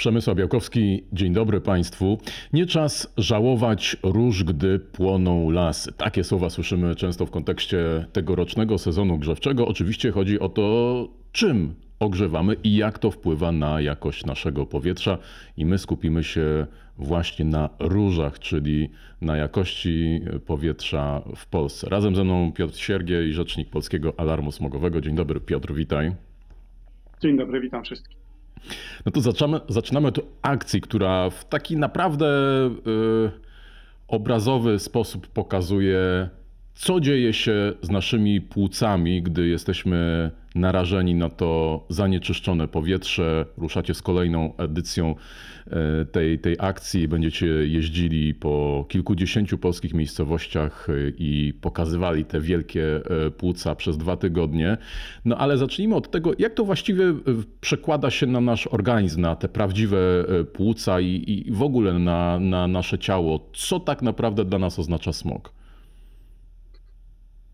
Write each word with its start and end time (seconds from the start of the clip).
Przemysław 0.00 0.36
Białkowski, 0.36 1.04
dzień 1.12 1.32
dobry 1.32 1.60
Państwu. 1.60 2.18
Nie 2.52 2.66
czas 2.66 3.12
żałować 3.16 3.96
róż, 4.02 4.44
gdy 4.44 4.78
płoną 4.78 5.50
lasy. 5.50 5.92
Takie 5.92 6.24
słowa 6.24 6.50
słyszymy 6.50 6.94
często 6.94 7.26
w 7.26 7.30
kontekście 7.30 8.06
tegorocznego 8.12 8.78
sezonu 8.78 9.18
grzewczego. 9.18 9.68
Oczywiście 9.68 10.10
chodzi 10.10 10.40
o 10.40 10.48
to, 10.48 11.08
czym 11.32 11.74
ogrzewamy 11.98 12.56
i 12.64 12.76
jak 12.76 12.98
to 12.98 13.10
wpływa 13.10 13.52
na 13.52 13.80
jakość 13.80 14.24
naszego 14.24 14.66
powietrza. 14.66 15.18
I 15.56 15.66
my 15.66 15.78
skupimy 15.78 16.24
się 16.24 16.66
właśnie 16.98 17.44
na 17.44 17.70
różach, 17.78 18.38
czyli 18.38 18.90
na 19.20 19.36
jakości 19.36 20.20
powietrza 20.46 21.22
w 21.36 21.46
Polsce. 21.46 21.88
Razem 21.88 22.16
ze 22.16 22.24
mną 22.24 22.52
Piotr 22.52 22.76
Siergiej, 22.76 23.32
rzecznik 23.32 23.70
Polskiego 23.70 24.14
Alarmu 24.16 24.52
Smogowego. 24.52 25.00
Dzień 25.00 25.14
dobry 25.14 25.40
Piotr, 25.40 25.74
witaj. 25.74 26.12
Dzień 27.22 27.38
dobry, 27.38 27.60
witam 27.60 27.84
wszystkich. 27.84 28.19
No 29.06 29.12
to 29.12 29.20
zaczynamy, 29.20 29.60
zaczynamy 29.68 30.08
od 30.08 30.20
akcji, 30.42 30.80
która 30.80 31.30
w 31.30 31.44
taki 31.44 31.76
naprawdę 31.76 32.26
yy, 32.86 33.30
obrazowy 34.08 34.78
sposób 34.78 35.26
pokazuje, 35.26 36.28
co 36.80 37.00
dzieje 37.00 37.32
się 37.32 37.72
z 37.82 37.90
naszymi 37.90 38.40
płucami, 38.40 39.22
gdy 39.22 39.48
jesteśmy 39.48 40.30
narażeni 40.54 41.14
na 41.14 41.28
to 41.28 41.84
zanieczyszczone 41.88 42.68
powietrze. 42.68 43.46
Ruszacie 43.56 43.94
z 43.94 44.02
kolejną 44.02 44.56
edycją 44.56 45.14
e, 45.66 46.04
tej, 46.04 46.38
tej 46.38 46.56
akcji. 46.58 47.08
Będziecie 47.08 47.46
jeździli 47.46 48.34
po 48.34 48.86
kilkudziesięciu 48.88 49.58
polskich 49.58 49.94
miejscowościach 49.94 50.88
e, 50.90 50.92
i 51.18 51.54
pokazywali 51.60 52.24
te 52.24 52.40
wielkie 52.40 52.96
e, 52.96 53.30
płuca 53.30 53.74
przez 53.74 53.98
dwa 53.98 54.16
tygodnie. 54.16 54.76
No 55.24 55.36
ale 55.36 55.58
zacznijmy 55.58 55.94
od 55.94 56.10
tego, 56.10 56.32
jak 56.38 56.54
to 56.54 56.64
właściwie 56.64 57.04
przekłada 57.60 58.10
się 58.10 58.26
na 58.26 58.40
nasz 58.40 58.66
organizm, 58.66 59.20
na 59.20 59.36
te 59.36 59.48
prawdziwe 59.48 59.98
płuca 60.52 61.00
i, 61.00 61.24
i 61.26 61.52
w 61.52 61.62
ogóle 61.62 61.98
na, 61.98 62.38
na 62.38 62.66
nasze 62.66 62.98
ciało. 62.98 63.50
Co 63.52 63.80
tak 63.80 64.02
naprawdę 64.02 64.44
dla 64.44 64.58
nas 64.58 64.78
oznacza 64.78 65.12
smog? 65.12 65.59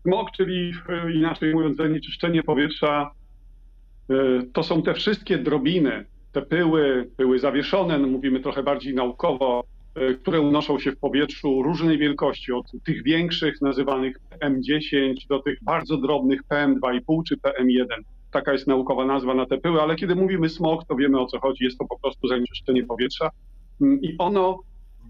Smog, 0.07 0.31
czyli 0.31 0.73
e, 0.89 1.11
inaczej 1.11 1.53
mówiąc 1.53 1.77
zanieczyszczenie 1.77 2.43
powietrza, 2.43 3.11
e, 4.09 4.15
to 4.53 4.63
są 4.63 4.81
te 4.81 4.93
wszystkie 4.93 5.37
drobiny, 5.37 6.05
te 6.31 6.41
pyły, 6.41 7.09
pyły 7.17 7.39
zawieszone, 7.39 7.99
no 7.99 8.07
mówimy 8.07 8.39
trochę 8.39 8.63
bardziej 8.63 8.95
naukowo, 8.95 9.63
e, 9.95 10.13
które 10.13 10.41
unoszą 10.41 10.79
się 10.79 10.91
w 10.91 10.99
powietrzu 10.99 11.63
różnej 11.63 11.97
wielkości, 11.97 12.51
od 12.51 12.71
tych 12.83 13.03
większych 13.03 13.61
nazywanych 13.61 14.17
PM10 14.29 15.27
do 15.29 15.39
tych 15.39 15.63
bardzo 15.63 15.97
drobnych 15.97 16.41
PM2,5 16.43 17.23
czy 17.27 17.37
PM1. 17.37 17.85
Taka 18.31 18.51
jest 18.51 18.67
naukowa 18.67 19.05
nazwa 19.05 19.33
na 19.33 19.45
te 19.45 19.57
pyły, 19.57 19.81
ale 19.81 19.95
kiedy 19.95 20.15
mówimy 20.15 20.49
smog, 20.49 20.85
to 20.85 20.95
wiemy 20.95 21.19
o 21.19 21.25
co 21.25 21.39
chodzi. 21.39 21.63
Jest 21.63 21.77
to 21.77 21.85
po 21.85 21.99
prostu 21.99 22.27
zanieczyszczenie 22.27 22.83
powietrza 22.83 23.29
mm, 23.81 24.01
i 24.01 24.15
ono 24.17 24.59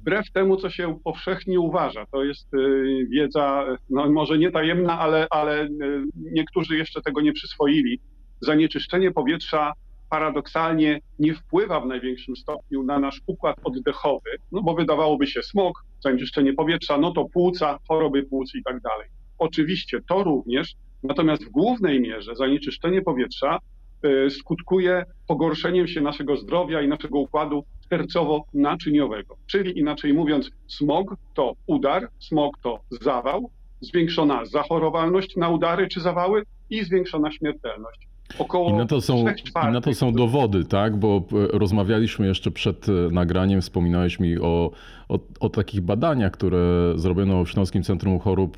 wbrew 0.08 0.32
temu, 0.32 0.58
co 0.58 0.70
się 0.70 1.00
powszechnie 1.04 1.60
uważa. 1.60 2.06
To 2.12 2.24
jest 2.24 2.54
y, 2.54 3.08
wiedza, 3.10 3.66
no 3.90 4.12
może 4.12 4.38
nie 4.38 4.52
tajemna, 4.52 5.00
ale, 5.00 5.28
ale 5.30 5.64
y, 5.64 5.70
niektórzy 6.16 6.78
jeszcze 6.78 7.02
tego 7.02 7.22
nie 7.22 7.34
przyswoili. 7.34 8.00
Zanieczyszczenie 8.42 9.12
powietrza 9.12 9.74
paradoksalnie 10.10 11.00
nie 11.20 11.34
wpływa 11.34 11.80
w 11.80 11.86
największym 11.86 12.36
stopniu 12.36 12.84
na 12.84 13.00
nasz 13.00 13.22
układ 13.26 13.58
oddechowy, 13.64 14.30
no 14.52 14.62
bo 14.62 14.74
wydawałoby 14.74 15.28
się 15.28 15.44
smog, 15.44 15.84
zanieczyszczenie 16.00 16.54
powietrza, 16.54 16.98
no 16.98 17.12
to 17.12 17.26
płuca, 17.26 17.80
choroby 17.88 18.24
płuc 18.24 18.56
i 18.56 18.64
tak 18.64 18.82
dalej. 18.82 19.08
Oczywiście 19.38 20.00
to 20.10 20.24
również, 20.24 20.74
natomiast 21.04 21.46
w 21.46 21.50
głównej 21.50 22.02
mierze 22.02 22.36
zanieczyszczenie 22.36 23.02
powietrza 23.02 23.60
y, 24.06 24.30
skutkuje 24.30 25.04
pogorszeniem 25.28 25.88
się 25.88 26.02
naszego 26.02 26.38
zdrowia 26.38 26.82
i 26.82 26.88
naszego 26.88 27.20
układu 27.20 27.64
sercowo-naczyniowego. 27.90 29.36
Czyli 29.48 29.80
inaczej 29.80 30.14
mówiąc, 30.14 30.52
smog 30.68 31.16
to 31.34 31.56
udar, 31.68 32.10
smog 32.20 32.58
to 32.64 32.80
zawał, 33.02 33.50
zwiększona 33.82 34.46
zachorowalność 34.46 35.36
na 35.36 35.50
udary 35.50 35.88
czy 35.88 36.02
zawały 36.02 36.44
i 36.70 36.84
zwiększona 36.84 37.32
śmiertelność. 37.32 38.08
Około 38.40 38.70
I 38.70 38.74
na, 38.74 38.86
to 38.86 39.02
są, 39.02 39.26
I 39.70 39.72
na 39.72 39.82
to 39.82 39.94
są 39.94 40.14
dowody, 40.14 40.66
tak? 40.66 40.98
Bo 40.98 41.24
e, 41.32 41.58
rozmawialiśmy 41.58 42.28
jeszcze 42.28 42.52
przed 42.52 42.90
e, 42.90 42.92
nagraniem, 42.92 43.62
wspominałeś 43.62 44.20
mi 44.20 44.38
o, 44.38 44.72
o, 45.10 45.20
o, 45.40 45.50
takich 45.50 45.82
badaniach, 45.82 46.32
które 46.32 46.94
zrobiono 46.96 47.46
w 47.46 47.50
Śląskim 47.50 47.84
Centrum 47.84 48.20
Chorób 48.20 48.58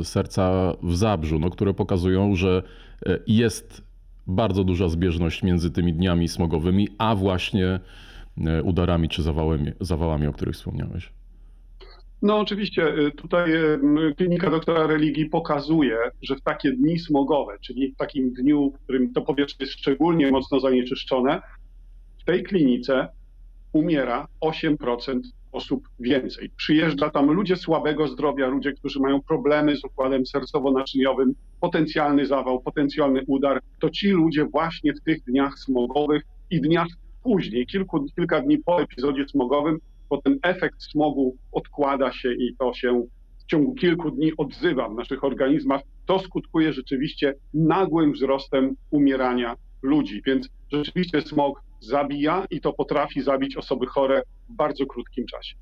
e, 0.00 0.04
Serca 0.04 0.72
w 0.82 0.96
Zabrzu, 0.96 1.38
no, 1.38 1.50
które 1.50 1.74
pokazują, 1.74 2.34
że 2.34 2.62
jest 3.26 3.82
bardzo 4.26 4.64
duża 4.64 4.88
zbieżność 4.88 5.42
między 5.42 5.70
tymi 5.70 5.94
dniami 5.94 6.28
smogowymi, 6.28 6.88
a 6.98 7.14
właśnie 7.14 7.80
udarami 8.64 9.08
czy 9.08 9.22
zawałami, 9.22 9.72
zawałami, 9.80 10.26
o 10.26 10.32
których 10.32 10.54
wspomniałeś? 10.54 11.12
No 12.22 12.38
oczywiście, 12.38 12.82
e, 12.88 13.10
tutaj 13.10 13.52
e, 13.52 13.78
klinika 14.16 14.50
doktora 14.50 14.86
religii 14.86 15.26
pokazuje, 15.26 15.98
że 16.22 16.36
w 16.36 16.40
takie 16.40 16.72
dni 16.72 16.98
smogowe, 16.98 17.58
czyli 17.60 17.92
w 17.92 17.96
takim 17.96 18.32
dniu, 18.32 18.70
w 18.70 18.78
którym 18.84 19.12
to 19.12 19.22
powietrze 19.22 19.56
jest 19.60 19.72
szczególnie 19.72 20.30
mocno 20.30 20.60
zanieczyszczone, 20.60 21.42
w 22.18 22.24
tej 22.24 22.42
klinice 22.42 23.08
umiera 23.72 24.26
8% 24.40 25.20
osób 25.52 25.88
więcej. 26.00 26.50
Przyjeżdża 26.56 27.10
tam 27.10 27.30
ludzie 27.30 27.56
słabego 27.56 28.08
zdrowia, 28.08 28.48
ludzie, 28.48 28.72
którzy 28.72 29.00
mają 29.00 29.22
problemy 29.22 29.76
z 29.76 29.84
układem 29.84 30.22
sercowo-naczyniowym, 30.22 31.32
potencjalny 31.60 32.26
zawał, 32.26 32.60
potencjalny 32.60 33.22
udar. 33.26 33.60
To 33.80 33.90
ci 33.90 34.08
ludzie 34.08 34.44
właśnie 34.44 34.94
w 34.94 35.00
tych 35.00 35.24
dniach 35.24 35.58
smogowych 35.58 36.22
i 36.50 36.60
dniach 36.60 36.86
później, 37.26 37.66
kilku, 37.66 38.06
kilka 38.16 38.40
dni 38.40 38.58
po 38.58 38.82
epizodzie 38.82 39.28
smogowym, 39.28 39.78
bo 40.10 40.22
ten 40.22 40.38
efekt 40.42 40.82
smogu 40.82 41.36
odkłada 41.52 42.12
się 42.12 42.32
i 42.32 42.56
to 42.58 42.74
się 42.74 43.06
w 43.38 43.46
ciągu 43.50 43.74
kilku 43.74 44.10
dni 44.10 44.32
odzywa 44.36 44.88
w 44.88 44.94
naszych 44.94 45.24
organizmach. 45.24 45.80
To 46.06 46.18
skutkuje 46.18 46.72
rzeczywiście 46.72 47.34
nagłym 47.54 48.12
wzrostem 48.12 48.76
umierania 48.90 49.56
ludzi. 49.82 50.22
Więc 50.26 50.48
rzeczywiście 50.72 51.22
smog 51.22 51.62
zabija 51.80 52.46
i 52.50 52.60
to 52.60 52.72
potrafi 52.72 53.22
zabić 53.22 53.56
osoby 53.56 53.86
chore 53.86 54.22
w 54.48 54.56
bardzo 54.56 54.86
krótkim 54.86 55.26
czasie. 55.26 55.56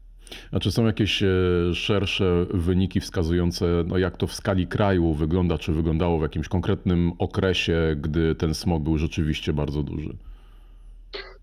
A 0.52 0.60
czy 0.60 0.72
są 0.72 0.86
jakieś 0.86 1.22
e, 1.22 1.28
szersze 1.75 2.46
wyniki 2.50 3.00
wskazujące, 3.00 3.84
no 3.86 3.98
jak 3.98 4.16
to 4.16 4.26
w 4.26 4.32
skali 4.32 4.66
kraju 4.66 5.14
wygląda, 5.14 5.58
czy 5.58 5.72
wyglądało 5.72 6.19
w 6.19 6.22
jakimś 6.22 6.48
konkretnym 6.48 7.12
okresie, 7.19 7.96
gdy 8.00 8.34
ten 8.34 8.54
smog 8.54 8.82
był 8.82 8.98
rzeczywiście 8.98 9.52
bardzo 9.52 9.82
duży? 9.82 10.16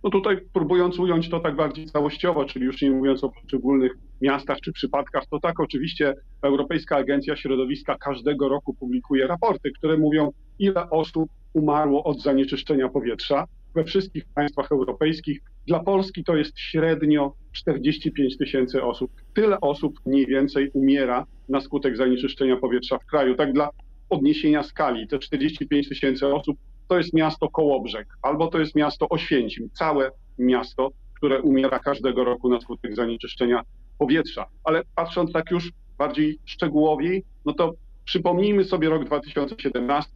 No 0.04 0.10
tutaj 0.10 0.38
próbując 0.54 1.00
ująć 1.00 1.30
to 1.30 1.40
tak 1.40 1.56
bardziej 1.56 1.86
całościowo, 1.86 2.46
czyli 2.46 2.66
już 2.66 2.82
nie 2.82 2.92
mówiąc 2.92 3.24
o 3.24 3.30
poszczególnych 3.30 3.92
miastach 4.22 4.58
czy 4.62 4.72
przypadkach, 4.72 5.24
to 5.26 5.40
tak 5.40 5.60
oczywiście 5.60 6.14
Europejska 6.42 6.98
Agencja 6.98 7.36
Środowiska 7.36 7.98
każdego 7.98 8.50
roku 8.50 8.74
publikuje 8.74 9.28
raporty, 9.28 9.72
które 9.78 9.98
mówią, 9.98 10.32
ile 10.60 10.90
osób 10.90 11.30
umarło 11.54 12.04
od 12.04 12.22
zanieczyszczenia 12.22 12.90
powietrza 12.90 13.46
we 13.76 13.84
wszystkich 13.84 14.26
państwach 14.36 14.72
europejskich. 14.72 15.40
Dla 15.68 15.80
Polski 15.80 16.24
to 16.24 16.36
jest 16.36 16.60
średnio 16.60 17.34
45 17.52 18.38
tysięcy 18.38 18.84
osób. 18.84 19.12
Tyle 19.34 19.62
osób 19.62 20.00
mniej 20.06 20.26
więcej 20.26 20.72
umiera 20.74 21.26
na 21.50 21.62
skutek 21.62 21.98
zanieczyszczenia 21.98 22.58
powietrza 22.58 22.98
w 22.98 23.06
kraju. 23.06 23.36
Tak 23.36 23.54
dla 23.54 23.70
odniesienia 24.10 24.64
skali, 24.64 25.08
te 25.08 25.20
45 25.20 25.90
tysięcy 25.90 26.28
osób 26.28 26.58
to 26.92 26.98
jest 26.98 27.14
miasto 27.14 27.50
Kołobrzeg, 27.50 28.08
albo 28.22 28.48
to 28.48 28.60
jest 28.60 28.76
miasto 28.76 29.10
Oświęcim, 29.10 29.70
całe 29.74 30.12
miasto, 30.40 30.90
które 31.18 31.42
umiera 31.42 31.80
każdego 31.80 32.24
roku 32.24 32.50
na 32.50 32.62
skutek 32.62 32.96
zanieczyszczenia 32.96 33.62
powietrza. 33.98 34.46
Ale 34.64 34.82
patrząc 34.96 35.32
tak 35.32 35.52
już 35.52 35.72
bardziej 35.98 36.40
szczegółowiej, 36.46 37.24
no 37.46 37.54
to 37.54 37.74
przypomnijmy 38.06 38.64
sobie 38.64 38.90
rok 38.90 39.06
2017. 39.06 40.10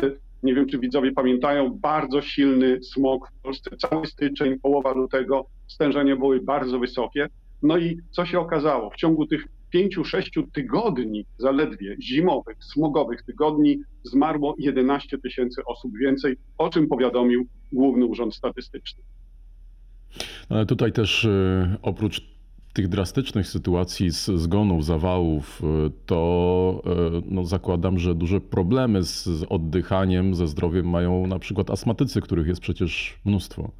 Nie 0.44 0.56
wiem, 0.56 0.68
czy 0.68 0.80
widzowie 0.80 1.12
pamiętają, 1.12 1.70
bardzo 1.70 2.22
silny 2.22 2.84
smog 2.84 3.30
w 3.40 3.42
Polsce. 3.42 3.78
Cały 3.78 4.08
styczeń, 4.08 4.60
połowa 4.60 4.92
lutego, 4.92 5.46
stężenia 5.68 6.16
były 6.16 6.42
bardzo 6.42 6.80
wysokie. 6.80 7.28
No 7.64 7.78
i 7.78 7.98
co 8.12 8.26
się 8.26 8.40
okazało? 8.40 8.90
W 8.90 8.96
ciągu 8.96 9.28
tych 9.28 9.48
pięciu, 9.76 10.06
sześciu 10.06 10.44
tygodni 10.54 11.26
zaledwie 11.38 11.96
zimowych, 12.02 12.58
smogowych 12.64 13.24
tygodni 13.24 13.80
zmarło 14.04 14.56
11 14.58 15.18
tysięcy 15.18 15.62
osób 15.66 15.92
więcej, 15.98 16.38
o 16.58 16.70
czym 16.70 16.88
powiadomił 16.88 17.48
Główny 17.72 18.06
Urząd 18.06 18.36
Statystyczny. 18.36 19.04
Ale 20.50 20.66
tutaj 20.66 20.92
też 20.92 21.26
e, 21.26 21.78
oprócz 21.82 22.22
tych 22.74 22.88
drastycznych 22.88 23.48
sytuacji 23.48 24.12
z 24.12 24.26
zgonów, 24.26 24.86
zawałów, 24.86 25.62
e, 25.64 25.90
to 26.06 26.82
e, 26.86 27.22
no, 27.26 27.46
zakładam, 27.46 28.00
że 28.00 28.16
duże 28.16 28.42
problemy 28.42 29.04
z 29.04 29.46
oddychaniem, 29.50 30.36
ze 30.36 30.48
zdrowiem 30.48 30.90
mają 30.90 31.28
na 31.28 31.40
przykład 31.40 31.70
astmatycy, 31.70 32.22
których 32.22 32.48
jest 32.48 32.62
przecież 32.62 33.20
mnóstwo. 33.26 33.72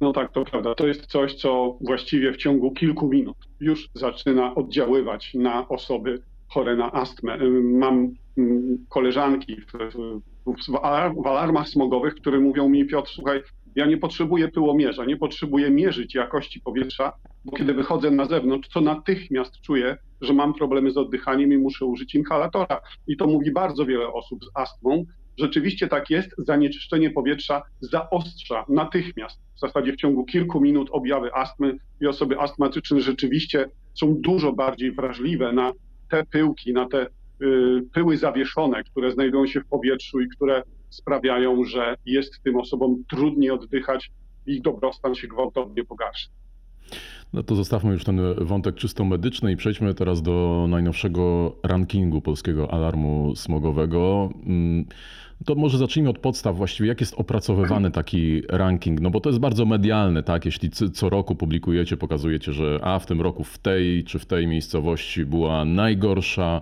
No 0.00 0.12
tak, 0.12 0.32
to 0.32 0.44
prawda. 0.44 0.74
To 0.74 0.86
jest 0.86 1.06
coś, 1.06 1.34
co 1.34 1.78
właściwie 1.80 2.32
w 2.32 2.36
ciągu 2.36 2.70
kilku 2.70 3.08
minut 3.08 3.36
już 3.60 3.88
zaczyna 3.94 4.54
oddziaływać 4.54 5.34
na 5.34 5.68
osoby 5.68 6.22
chore 6.48 6.76
na 6.76 6.92
astmę. 6.92 7.38
Mam 7.62 8.10
koleżanki 8.88 9.56
w, 9.56 9.92
w 11.22 11.26
alarmach 11.26 11.68
smogowych, 11.68 12.14
które 12.14 12.40
mówią 12.40 12.68
mi, 12.68 12.86
Piotr, 12.86 13.10
słuchaj, 13.14 13.42
Ja 13.76 13.86
nie 13.86 13.96
potrzebuję 13.96 14.48
pyłomierza, 14.48 15.04
nie 15.04 15.16
potrzebuję 15.16 15.70
mierzyć 15.70 16.14
jakości 16.14 16.60
powietrza, 16.60 17.12
bo 17.44 17.56
kiedy 17.56 17.74
wychodzę 17.74 18.10
na 18.10 18.24
zewnątrz, 18.24 18.68
to 18.68 18.80
natychmiast 18.80 19.60
czuję, 19.60 19.96
że 20.20 20.32
mam 20.32 20.54
problemy 20.54 20.90
z 20.90 20.96
oddychaniem 20.96 21.52
i 21.52 21.58
muszę 21.58 21.84
użyć 21.84 22.14
inhalatora. 22.14 22.80
I 23.06 23.16
to 23.16 23.26
mówi 23.26 23.52
bardzo 23.52 23.86
wiele 23.86 24.12
osób 24.12 24.44
z 24.44 24.48
astmą. 24.54 25.04
Rzeczywiście 25.38 25.88
tak 25.88 26.10
jest, 26.10 26.34
zanieczyszczenie 26.38 27.10
powietrza 27.10 27.62
zaostrza 27.80 28.64
natychmiast, 28.68 29.40
w 29.56 29.60
zasadzie 29.60 29.92
w 29.92 29.96
ciągu 29.96 30.24
kilku 30.24 30.60
minut 30.60 30.88
objawy 30.92 31.34
astmy 31.34 31.76
i 32.00 32.06
osoby 32.06 32.38
astmatyczne 32.40 33.00
rzeczywiście 33.00 33.68
są 33.94 34.14
dużo 34.20 34.52
bardziej 34.52 34.92
wrażliwe 34.92 35.52
na 35.52 35.72
te 36.10 36.24
pyłki, 36.24 36.72
na 36.72 36.88
te 36.88 37.06
y, 37.06 37.82
pyły 37.92 38.16
zawieszone, 38.16 38.84
które 38.84 39.12
znajdują 39.12 39.46
się 39.46 39.60
w 39.60 39.66
powietrzu 39.66 40.20
i 40.20 40.28
które 40.28 40.62
sprawiają, 40.90 41.64
że 41.64 41.96
jest 42.06 42.42
tym 42.42 42.56
osobom 42.56 43.04
trudniej 43.10 43.50
oddychać, 43.50 44.10
ich 44.46 44.62
dobrostan 44.62 45.14
się 45.14 45.28
gwałtownie 45.28 45.84
pogarsza. 45.84 46.28
No 47.32 47.42
to 47.42 47.54
zostawmy 47.54 47.92
już 47.92 48.04
ten 48.04 48.20
wątek 48.40 48.74
czysto 48.74 49.04
medyczny 49.04 49.52
i 49.52 49.56
przejdźmy 49.56 49.94
teraz 49.94 50.22
do 50.22 50.66
najnowszego 50.68 51.56
rankingu 51.62 52.20
polskiego 52.20 52.72
alarmu 52.74 53.36
smogowego. 53.36 54.30
To 55.44 55.54
może 55.54 55.78
zacznijmy 55.78 56.10
od 56.10 56.18
podstaw. 56.18 56.56
Właściwie 56.56 56.88
jak 56.88 57.00
jest 57.00 57.14
opracowywany 57.14 57.90
taki 57.90 58.42
ranking? 58.48 59.00
No 59.00 59.10
bo 59.10 59.20
to 59.20 59.28
jest 59.28 59.40
bardzo 59.40 59.66
medialne, 59.66 60.22
tak? 60.22 60.44
Jeśli 60.44 60.70
co 60.70 61.10
roku 61.10 61.34
publikujecie, 61.34 61.96
pokazujecie, 61.96 62.52
że 62.52 62.80
a 62.82 62.98
w 62.98 63.06
tym 63.06 63.20
roku 63.20 63.44
w 63.44 63.58
tej 63.58 64.04
czy 64.04 64.18
w 64.18 64.26
tej 64.26 64.46
miejscowości 64.46 65.26
była 65.26 65.64
najgorsza 65.64 66.60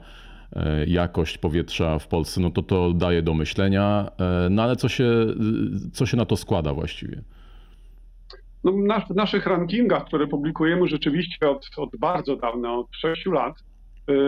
e, 0.52 0.86
jakość 0.86 1.38
powietrza 1.38 1.98
w 1.98 2.08
Polsce, 2.08 2.40
no 2.40 2.50
to 2.50 2.62
to 2.62 2.92
daje 2.92 3.22
do 3.22 3.34
myślenia. 3.34 4.10
E, 4.20 4.48
no 4.50 4.62
ale 4.62 4.76
co 4.76 4.88
się, 4.88 5.26
co 5.92 6.06
się 6.06 6.16
na 6.16 6.24
to 6.24 6.36
składa 6.36 6.74
właściwie? 6.74 7.22
No, 8.64 8.72
w 9.10 9.14
naszych 9.14 9.46
rankingach, 9.46 10.04
które 10.04 10.26
publikujemy 10.26 10.88
rzeczywiście 10.88 11.50
od, 11.50 11.70
od 11.76 11.96
bardzo 11.96 12.36
dawna, 12.36 12.74
od 12.74 12.86
6 12.92 13.26
lat, 13.26 13.54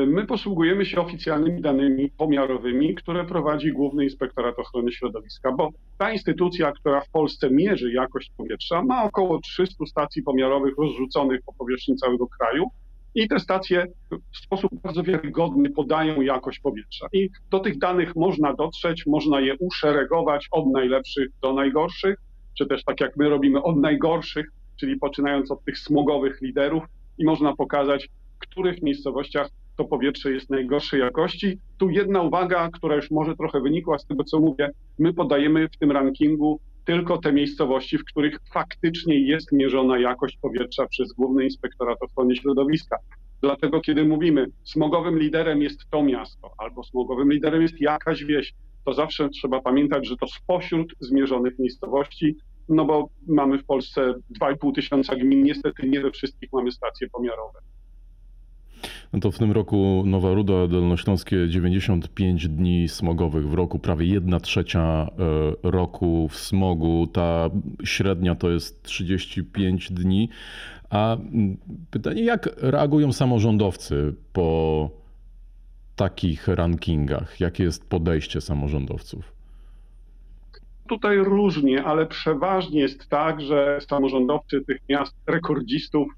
my 0.06 0.26
posługujemy 0.26 0.86
się 0.86 1.00
oficjalnymi 1.00 1.62
danymi 1.62 2.10
pomiarowymi, 2.10 2.94
które 2.94 3.24
prowadzi 3.24 3.72
Główny 3.72 4.04
Inspektorat 4.04 4.58
Ochrony 4.58 4.92
Środowiska, 4.92 5.52
bo 5.52 5.70
ta 5.98 6.12
instytucja, 6.12 6.72
która 6.72 7.00
w 7.00 7.10
Polsce 7.10 7.50
mierzy 7.50 7.92
jakość 7.92 8.32
powietrza, 8.36 8.82
ma 8.82 9.04
około 9.04 9.40
300 9.40 9.86
stacji 9.86 10.22
pomiarowych 10.22 10.74
rozrzuconych 10.78 11.40
po 11.46 11.52
powierzchni 11.52 11.96
całego 11.96 12.26
kraju. 12.26 12.64
I 13.14 13.28
te 13.28 13.38
stacje 13.38 13.86
w 14.10 14.38
sposób 14.38 14.70
bardzo 14.82 15.02
wiarygodny 15.02 15.70
podają 15.70 16.20
jakość 16.20 16.60
powietrza. 16.60 17.06
I 17.12 17.30
do 17.50 17.60
tych 17.60 17.78
danych 17.78 18.16
można 18.16 18.54
dotrzeć, 18.54 19.06
można 19.06 19.40
je 19.40 19.56
uszeregować 19.60 20.48
od 20.50 20.66
najlepszych 20.66 21.28
do 21.42 21.52
najgorszych 21.52 22.16
czy 22.58 22.66
też 22.66 22.84
tak 22.84 23.00
jak 23.00 23.16
my 23.16 23.28
robimy 23.28 23.62
od 23.62 23.76
najgorszych, 23.76 24.46
czyli 24.80 24.96
poczynając 24.96 25.50
od 25.50 25.64
tych 25.64 25.78
smogowych 25.78 26.40
liderów 26.42 26.84
i 27.18 27.24
można 27.24 27.56
pokazać, 27.56 28.08
w 28.36 28.38
których 28.38 28.82
miejscowościach 28.82 29.48
to 29.76 29.84
powietrze 29.84 30.32
jest 30.32 30.50
najgorszej 30.50 31.00
jakości. 31.00 31.58
Tu 31.78 31.90
jedna 31.90 32.22
uwaga, 32.22 32.68
która 32.72 32.96
już 32.96 33.10
może 33.10 33.36
trochę 33.36 33.60
wynikła 33.60 33.98
z 33.98 34.06
tego, 34.06 34.24
co 34.24 34.40
mówię. 34.40 34.70
My 34.98 35.14
podajemy 35.14 35.68
w 35.68 35.76
tym 35.76 35.92
rankingu 35.92 36.60
tylko 36.84 37.18
te 37.18 37.32
miejscowości, 37.32 37.98
w 37.98 38.04
których 38.04 38.38
faktycznie 38.52 39.20
jest 39.20 39.52
mierzona 39.52 39.98
jakość 39.98 40.38
powietrza 40.42 40.86
przez 40.86 41.12
Główny 41.12 41.44
Inspektorat 41.44 41.98
Ochrony 42.00 42.36
Środowiska. 42.36 42.96
Dlatego, 43.40 43.80
kiedy 43.80 44.04
mówimy, 44.04 44.46
smogowym 44.64 45.18
liderem 45.18 45.62
jest 45.62 45.80
to 45.90 46.02
miasto, 46.02 46.50
albo 46.58 46.82
smogowym 46.82 47.32
liderem 47.32 47.62
jest 47.62 47.80
jakaś 47.80 48.24
wieś, 48.24 48.54
to 48.84 48.92
zawsze 48.92 49.28
trzeba 49.28 49.60
pamiętać, 49.60 50.08
że 50.08 50.16
to 50.16 50.26
spośród 50.26 50.94
zmierzonych 51.00 51.58
miejscowości, 51.58 52.36
no 52.68 52.84
bo 52.84 53.08
mamy 53.28 53.58
w 53.58 53.64
Polsce 53.64 54.14
2,5 54.40 54.74
tysiąca 54.74 55.16
gmin, 55.16 55.42
niestety 55.42 55.88
nie 55.88 56.00
we 56.00 56.10
wszystkich 56.10 56.52
mamy 56.52 56.72
stacje 56.72 57.08
pomiarowe. 57.08 57.58
No 59.12 59.20
to 59.20 59.30
w 59.30 59.38
tym 59.38 59.52
roku 59.52 60.02
Nowa 60.06 60.34
Ruda 60.34 60.66
Dolnośląskie 60.68 61.48
95 61.48 62.48
dni 62.48 62.88
smogowych 62.88 63.48
w 63.48 63.54
roku, 63.54 63.78
prawie 63.78 64.06
1 64.06 64.40
trzecia 64.40 64.80
e, 64.82 65.08
roku 65.62 66.28
w 66.28 66.36
smogu. 66.36 67.06
Ta 67.06 67.50
średnia 67.84 68.34
to 68.34 68.50
jest 68.50 68.82
35 68.82 69.92
dni. 69.92 70.28
A 70.90 71.16
pytanie, 71.90 72.24
jak 72.24 72.48
reagują 72.56 73.12
samorządowcy 73.12 74.14
po 74.32 74.90
takich 75.96 76.48
rankingach? 76.48 77.40
Jakie 77.40 77.64
jest 77.64 77.88
podejście 77.88 78.40
samorządowców? 78.40 79.32
Tutaj 80.88 81.18
różnie, 81.18 81.84
ale 81.84 82.06
przeważnie 82.06 82.80
jest 82.80 83.08
tak, 83.08 83.40
że 83.40 83.78
samorządowcy 83.88 84.60
tych 84.60 84.78
miast 84.88 85.16
rekordzistów 85.26 86.08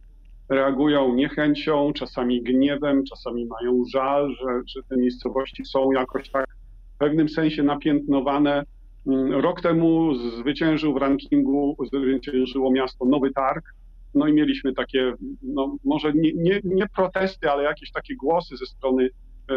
reagują 0.49 1.15
niechęcią, 1.15 1.93
czasami 1.93 2.43
gniewem, 2.43 3.05
czasami 3.05 3.47
mają 3.47 3.83
żal, 3.93 4.31
że, 4.31 4.61
że 4.67 4.83
te 4.89 4.97
miejscowości 4.97 5.65
są 5.65 5.93
jakoś 5.93 6.31
tak 6.31 6.47
w 6.95 6.99
pewnym 6.99 7.29
sensie 7.29 7.63
napiętnowane. 7.63 8.65
Mm, 9.07 9.33
rok 9.33 9.61
temu 9.61 10.15
zwyciężył 10.15 10.95
w 10.95 10.97
rankingu, 10.97 11.77
zwyciężyło 11.93 12.71
miasto 12.71 13.05
Nowy 13.05 13.31
Targ. 13.31 13.65
No 14.15 14.27
i 14.29 14.33
mieliśmy 14.33 14.75
takie, 14.75 15.13
no 15.43 15.77
może 15.85 16.13
nie, 16.13 16.33
nie, 16.33 16.61
nie 16.65 16.87
protesty, 16.97 17.51
ale 17.51 17.63
jakieś 17.63 17.93
takie 17.93 18.17
głosy 18.17 18.57
ze 18.57 18.67
strony 18.67 19.11
E, 19.51 19.55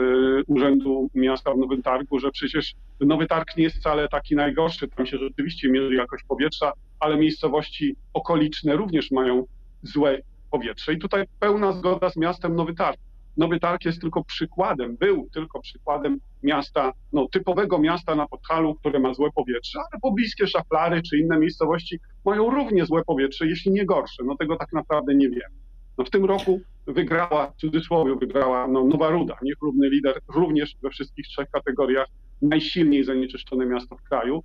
Urzędu 0.48 1.10
Miasta 1.16 1.54
w 1.54 1.58
Nowym 1.58 1.82
Targu, 1.82 2.20
że 2.20 2.32
przecież 2.32 2.74
Nowy 3.00 3.28
Targ 3.28 3.58
nie 3.58 3.64
jest 3.64 3.76
wcale 3.76 4.08
taki 4.08 4.36
najgorszy, 4.36 4.88
tam 4.88 5.06
się 5.06 5.18
rzeczywiście 5.18 5.70
mierzy 5.70 5.96
jakość 5.96 6.24
powietrza, 6.28 6.72
ale 7.00 7.18
miejscowości 7.18 7.96
okoliczne 8.14 8.76
również 8.76 9.12
mają 9.12 9.46
złe 9.84 10.22
powietrze. 10.52 10.94
I 10.94 11.00
tutaj 11.00 11.26
pełna 11.40 11.72
zgoda 11.72 12.10
z 12.10 12.18
miastem 12.18 12.56
Nowy 12.56 12.76
Targ. 12.76 13.00
Nowy 13.38 13.60
Targ 13.60 13.86
jest 13.86 14.02
tylko 14.02 14.24
przykładem, 14.24 14.98
był 14.98 15.30
tylko 15.34 15.62
przykładem 15.62 16.20
miasta, 16.44 16.94
no, 17.14 17.28
typowego 17.32 17.80
miasta 17.80 18.16
na 18.16 18.28
Podhalu, 18.28 18.76
które 18.76 19.00
ma 19.00 19.14
złe 19.14 19.30
powietrze, 19.36 19.80
ale 19.80 20.00
pobliskie 20.02 20.48
Szaflary 20.48 21.02
czy 21.02 21.18
inne 21.18 21.40
miejscowości 21.40 22.00
mają 22.26 22.50
równie 22.50 22.86
złe 22.86 23.04
powietrze, 23.04 23.48
jeśli 23.48 23.72
nie 23.72 23.86
gorsze. 23.86 24.24
No 24.26 24.38
tego 24.38 24.56
tak 24.58 24.74
naprawdę 24.74 25.16
nie 25.16 25.30
wiemy. 25.30 25.56
No 25.98 26.06
w 26.06 26.10
tym 26.10 26.26
roku 26.26 26.62
wygrała, 26.88 27.52
w 27.52 27.56
cudzysłowie 27.56 28.16
wygrała 28.16 28.68
no, 28.68 28.84
Nowa 28.84 29.10
Ruda, 29.10 29.38
niechlubny 29.42 29.90
lider 29.90 30.20
również 30.36 30.76
we 30.84 30.90
wszystkich 30.90 31.26
trzech 31.28 31.50
kategoriach, 31.50 32.08
najsilniej 32.42 33.04
zanieczyszczone 33.04 33.66
miasto 33.66 33.98
w 33.98 34.04
kraju. 34.04 34.44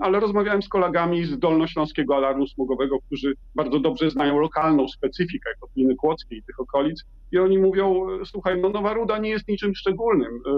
Ale 0.00 0.20
rozmawiałem 0.20 0.62
z 0.62 0.68
kolegami 0.68 1.24
z 1.24 1.38
Dolnośląskiego 1.38 2.16
Alarmu 2.16 2.46
Smogowego, 2.46 2.98
którzy 3.06 3.34
bardzo 3.54 3.80
dobrze 3.80 4.10
znają 4.10 4.38
lokalną 4.38 4.88
specyfikę 4.88 5.50
Kotliny 5.60 5.96
Kłodzkiej 5.96 6.38
i 6.38 6.42
tych 6.42 6.60
okolic 6.60 7.04
i 7.32 7.38
oni 7.38 7.58
mówią, 7.58 8.06
słuchaj, 8.24 8.60
no 8.60 8.68
Nowa 8.68 8.92
Ruda 8.92 9.18
nie 9.18 9.30
jest 9.30 9.48
niczym 9.48 9.74
szczególnym 9.74 10.28
e, 10.28 10.50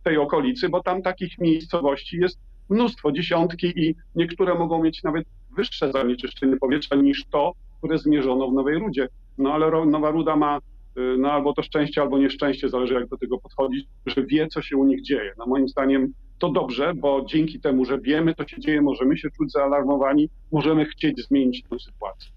w 0.00 0.04
tej 0.04 0.18
okolicy, 0.18 0.68
bo 0.68 0.82
tam 0.82 1.02
takich 1.02 1.38
miejscowości 1.38 2.16
jest 2.16 2.38
mnóstwo, 2.70 3.12
dziesiątki 3.12 3.72
i 3.76 3.94
niektóre 4.14 4.54
mogą 4.54 4.82
mieć 4.82 5.02
nawet 5.02 5.24
wyższe 5.56 5.92
zanieczyszczenie 5.92 6.56
powietrza 6.56 6.96
niż 6.96 7.24
to, 7.30 7.52
które 7.78 7.98
zmierzono 7.98 8.48
w 8.50 8.52
Nowej 8.52 8.78
Rudzie. 8.78 9.08
No 9.38 9.52
ale 9.52 9.86
Nowa 9.86 10.10
Ruda 10.10 10.36
ma 10.36 10.58
y, 10.58 10.60
no 11.18 11.32
albo 11.32 11.52
to 11.52 11.62
szczęście, 11.62 12.02
albo 12.02 12.18
nieszczęście, 12.18 12.68
zależy 12.68 12.94
jak 12.94 13.08
do 13.08 13.18
tego 13.18 13.38
podchodzić, 13.38 13.86
że 14.06 14.26
wie, 14.26 14.46
co 14.46 14.62
się 14.62 14.76
u 14.76 14.84
nich 14.84 15.02
dzieje. 15.02 15.32
No 15.38 15.46
moim 15.46 15.68
zdaniem 15.68 16.12
to 16.42 16.50
dobrze, 16.50 16.94
bo 16.94 17.24
dzięki 17.28 17.60
temu, 17.60 17.84
że 17.84 17.98
wiemy, 17.98 18.34
co 18.34 18.48
się 18.48 18.60
dzieje, 18.60 18.82
możemy 18.82 19.16
się 19.16 19.30
czuć 19.30 19.52
zaalarmowani, 19.52 20.28
możemy 20.52 20.84
chcieć 20.84 21.26
zmienić 21.26 21.62
tę 21.62 21.78
sytuację. 21.78 22.30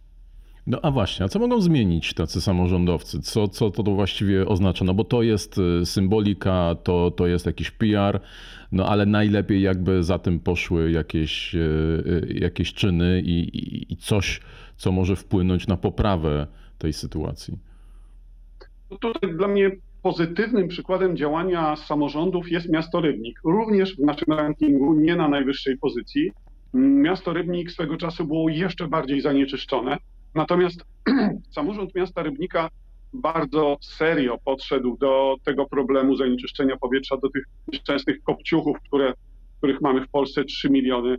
No 0.68 0.80
a 0.82 0.92
właśnie, 0.92 1.26
a 1.26 1.28
co 1.28 1.40
mogą 1.40 1.62
zmienić 1.62 2.14
tacy 2.14 2.42
samorządowcy? 2.42 3.22
Co, 3.22 3.48
co 3.48 3.72
to 3.72 3.84
właściwie 3.84 4.48
oznacza? 4.48 4.86
No 4.86 4.94
bo 4.94 5.04
to 5.04 5.22
jest 5.24 5.58
y, 5.58 5.86
symbolika, 5.86 6.76
to, 6.84 7.12
to 7.12 7.28
jest 7.28 7.46
jakiś 7.46 7.72
PR, 7.72 8.20
no 8.72 8.90
ale 8.90 9.06
najlepiej 9.06 9.62
jakby 9.62 10.04
za 10.04 10.20
tym 10.20 10.40
poszły 10.40 10.92
jakieś, 10.92 11.56
y, 11.56 12.38
jakieś 12.42 12.74
czyny 12.74 13.22
i, 13.22 13.58
i, 13.58 13.94
i 13.94 13.98
coś, 13.98 14.42
co 14.78 14.92
może 14.92 15.16
wpłynąć 15.16 15.68
na 15.68 15.78
poprawę 15.78 16.48
tej 16.78 16.94
sytuacji? 16.94 17.58
No 18.92 18.98
tutaj 18.98 19.36
dla 19.38 19.48
mnie 19.48 19.72
pozytywnym 20.06 20.68
przykładem 20.68 21.18
działania 21.18 21.76
samorządów 21.76 22.52
jest 22.52 22.70
miasto 22.70 23.02
Rybnik. 23.02 23.40
Również 23.44 23.96
w 23.96 24.00
naszym 24.00 24.34
rankingu 24.34 24.94
nie 24.94 25.16
na 25.16 25.28
najwyższej 25.28 25.78
pozycji. 25.78 26.32
Miasto 26.74 27.34
Rybnik 27.34 27.72
swego 27.72 27.98
czasu 27.98 28.26
było 28.26 28.50
jeszcze 28.50 28.88
bardziej 28.88 29.22
zanieczyszczone. 29.22 29.98
Natomiast 30.36 30.86
samorząd 31.56 31.96
miasta 31.96 32.24
Rybnika 32.24 32.70
bardzo 33.14 33.78
serio 33.82 34.38
podszedł 34.46 34.98
do 34.98 35.36
tego 35.46 35.66
problemu 35.66 36.16
zanieczyszczenia 36.16 36.78
powietrza, 36.78 37.18
do 37.18 37.30
tych 37.30 37.44
nieszczęsnych 37.68 38.24
kopciuchów, 38.24 38.78
które, 38.88 39.14
których 39.58 39.82
mamy 39.82 40.06
w 40.06 40.10
Polsce 40.10 40.44
3 40.44 40.70
miliony 40.70 41.16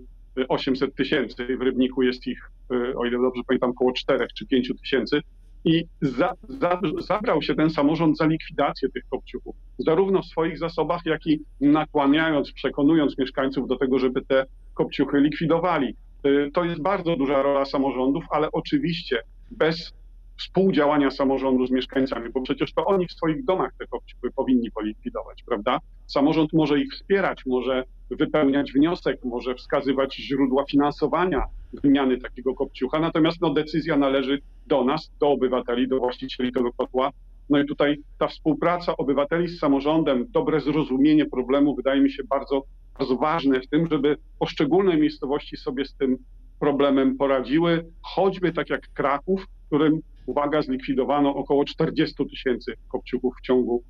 800 0.49 0.95
tysięcy. 0.95 1.57
W 1.57 1.63
Rybniku 1.63 2.03
jest 2.03 2.27
ich, 2.27 2.51
e, 2.71 2.95
o 2.97 3.05
ile 3.05 3.19
dobrze 3.19 3.43
pamiętam, 3.47 3.71
około 3.71 3.93
4 3.93 4.27
czy 4.35 4.47
5 4.47 4.73
tysięcy. 4.83 5.21
I 5.67 5.85
za, 6.03 6.33
za, 6.49 6.81
zabrał 6.99 7.43
się 7.43 7.55
ten 7.55 7.71
samorząd 7.71 8.17
za 8.17 8.27
likwidację 8.27 8.89
tych 8.89 9.05
kopciuchów, 9.11 9.57
zarówno 9.79 10.23
w 10.23 10.27
swoich 10.27 10.59
zasobach, 10.59 11.01
jak 11.07 11.27
i 11.27 11.41
nakłaniając, 11.61 12.53
przekonując 12.53 13.19
mieszkańców 13.19 13.69
do 13.69 13.77
tego, 13.77 13.99
żeby 13.99 14.25
te 14.25 14.45
kopciuchy 14.75 15.21
likwidowali. 15.21 15.97
Y, 16.27 16.51
To 16.55 16.65
jest 16.65 16.83
bardzo 16.83 17.17
duża 17.17 17.43
rola 17.43 17.65
samorządów, 17.65 18.25
ale 18.31 18.53
oczywiście 18.53 19.23
bez 19.51 19.93
współdziałania 20.39 21.11
samorządu 21.11 21.67
z 21.67 21.71
mieszkańcami, 21.71 22.31
bo 22.31 22.43
przecież 22.43 22.73
to 22.73 22.85
oni 22.85 23.07
w 23.07 23.13
swoich 23.13 23.45
domach 23.45 23.73
te 23.79 23.87
kopciuchy 23.87 24.31
powinni 24.37 24.71
polikwidować, 24.71 25.43
prawda? 25.47 25.79
Samorząd 26.07 26.53
może 26.53 26.81
ich 26.81 26.93
wspierać, 26.93 27.47
może 27.47 27.85
wypełniać 28.11 28.73
wniosek, 28.73 29.25
może 29.25 29.55
wskazywać 29.55 30.17
źródła 30.17 30.65
finansowania 30.71 31.43
wymiany 31.83 32.19
takiego 32.19 32.55
kopciucha, 32.55 33.01
natomiast 33.01 33.41
no, 33.41 33.51
decyzja 33.51 33.97
należy 33.97 34.39
do 34.67 34.85
nas, 34.85 35.13
do 35.21 35.31
obywateli, 35.31 35.89
do 35.89 35.99
właścicieli 35.99 36.53
tego 36.53 36.73
kotła. 36.73 37.11
No 37.51 37.61
i 37.61 37.67
tutaj 37.67 37.97
ta 38.19 38.29
współpraca 38.29 38.97
obywateli 38.97 39.49
z 39.49 39.59
samorządem, 39.59 40.27
dobre 40.31 40.61
zrozumienie 40.61 41.27
problemu 41.27 41.77
wydaje 41.77 42.01
mi 42.01 42.13
się 42.13 42.25
bardzo, 42.25 42.63
bardzo 42.99 43.17
ważne 43.17 43.61
w 43.61 43.69
tym, 43.69 43.89
żeby 43.91 44.17
poszczególne 44.39 44.97
miejscowości 44.97 45.57
sobie 45.57 45.85
z 45.85 45.95
tym 45.95 46.17
problemem 46.61 47.17
poradziły, 47.17 47.87
choćby 48.03 48.53
tak 48.53 48.71
jak 48.71 48.89
Kraków, 48.93 49.43
w 49.43 49.67
którym, 49.67 50.01
uwaga, 50.27 50.63
zlikwidowano 50.63 51.35
około 51.35 51.65
40 51.65 52.27
tysięcy 52.31 52.75
kopciuchów 52.89 53.35
w 53.39 53.47
ciągu 53.47 53.83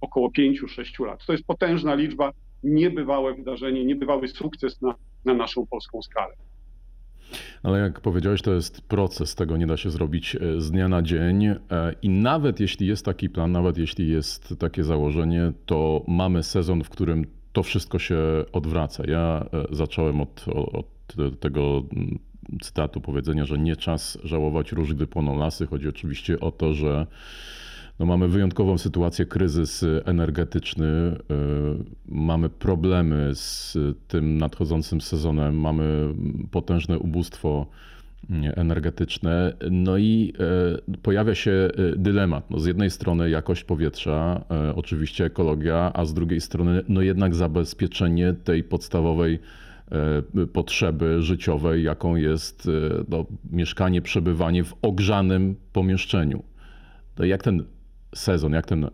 około 0.00 0.28
5-6 0.28 1.06
lat. 1.06 1.26
To 1.26 1.32
jest 1.32 1.44
potężna 1.44 1.94
liczba, 1.94 2.32
niebywałe 2.62 3.34
wydarzenie, 3.34 3.84
niebywały 3.84 4.28
sukces 4.28 4.82
na, 4.82 4.94
na 5.24 5.34
naszą 5.34 5.66
polską 5.66 6.02
skalę. 6.02 6.34
Ale 7.62 7.78
jak 7.78 8.00
powiedziałeś, 8.00 8.42
to 8.42 8.54
jest 8.54 8.80
proces, 8.80 9.34
tego 9.34 9.56
nie 9.56 9.66
da 9.66 9.76
się 9.76 9.90
zrobić 9.90 10.36
e, 10.36 10.60
z 10.60 10.70
dnia 10.70 10.88
na 10.88 11.02
dzień. 11.02 11.44
E, 11.46 11.58
I 12.02 12.08
nawet 12.08 12.60
jeśli 12.60 12.86
jest 12.86 13.04
taki 13.04 13.30
plan, 13.30 13.52
nawet 13.52 13.78
jeśli 13.78 14.08
jest 14.08 14.54
takie 14.58 14.84
założenie, 14.84 15.52
to 15.66 16.04
mamy 16.08 16.42
sezon, 16.42 16.84
w 16.84 16.90
którym 16.90 17.26
to 17.52 17.62
wszystko 17.62 17.98
się 17.98 18.18
odwraca. 18.52 19.02
Ja 19.06 19.46
e, 19.52 19.74
zacząłem 19.74 20.20
od, 20.20 20.44
od 20.72 20.86
tego 21.40 21.82
mm, 21.92 22.18
cytatu, 22.62 23.00
powiedzenia, 23.00 23.44
że 23.44 23.58
nie 23.58 23.76
czas 23.76 24.18
żałować 24.24 24.72
róż, 24.72 24.94
gdy 24.94 25.06
płoną 25.06 25.38
lasy. 25.38 25.66
Chodzi 25.66 25.88
oczywiście 25.88 26.40
o 26.40 26.50
to, 26.50 26.74
że 26.74 27.06
no 28.02 28.06
mamy 28.06 28.28
wyjątkową 28.28 28.78
sytuację, 28.78 29.26
kryzys 29.26 29.84
energetyczny, 30.04 31.16
mamy 32.08 32.48
problemy 32.48 33.30
z 33.34 33.78
tym 34.08 34.38
nadchodzącym 34.38 35.00
sezonem, 35.00 35.60
mamy 35.60 36.14
potężne 36.50 36.98
ubóstwo 36.98 37.66
energetyczne, 38.54 39.52
no 39.70 39.98
i 39.98 40.32
pojawia 41.02 41.34
się 41.34 41.70
dylemat. 41.96 42.50
No 42.50 42.58
z 42.58 42.66
jednej 42.66 42.90
strony 42.90 43.30
jakość 43.30 43.64
powietrza, 43.64 44.44
oczywiście 44.74 45.24
ekologia, 45.24 45.90
a 45.94 46.04
z 46.04 46.14
drugiej 46.14 46.40
strony 46.40 46.82
no 46.88 47.00
jednak 47.00 47.34
zabezpieczenie 47.34 48.34
tej 48.44 48.64
podstawowej 48.64 49.38
potrzeby 50.52 51.22
życiowej, 51.22 51.82
jaką 51.82 52.16
jest 52.16 52.70
no, 53.08 53.26
mieszkanie, 53.50 54.02
przebywanie 54.02 54.64
w 54.64 54.74
ogrzanym 54.82 55.56
pomieszczeniu. 55.72 56.42
To 57.14 57.24
jak 57.24 57.42
ten 57.42 57.64
sezon, 58.14 58.52
jak 58.52 58.66
ten 58.66 58.90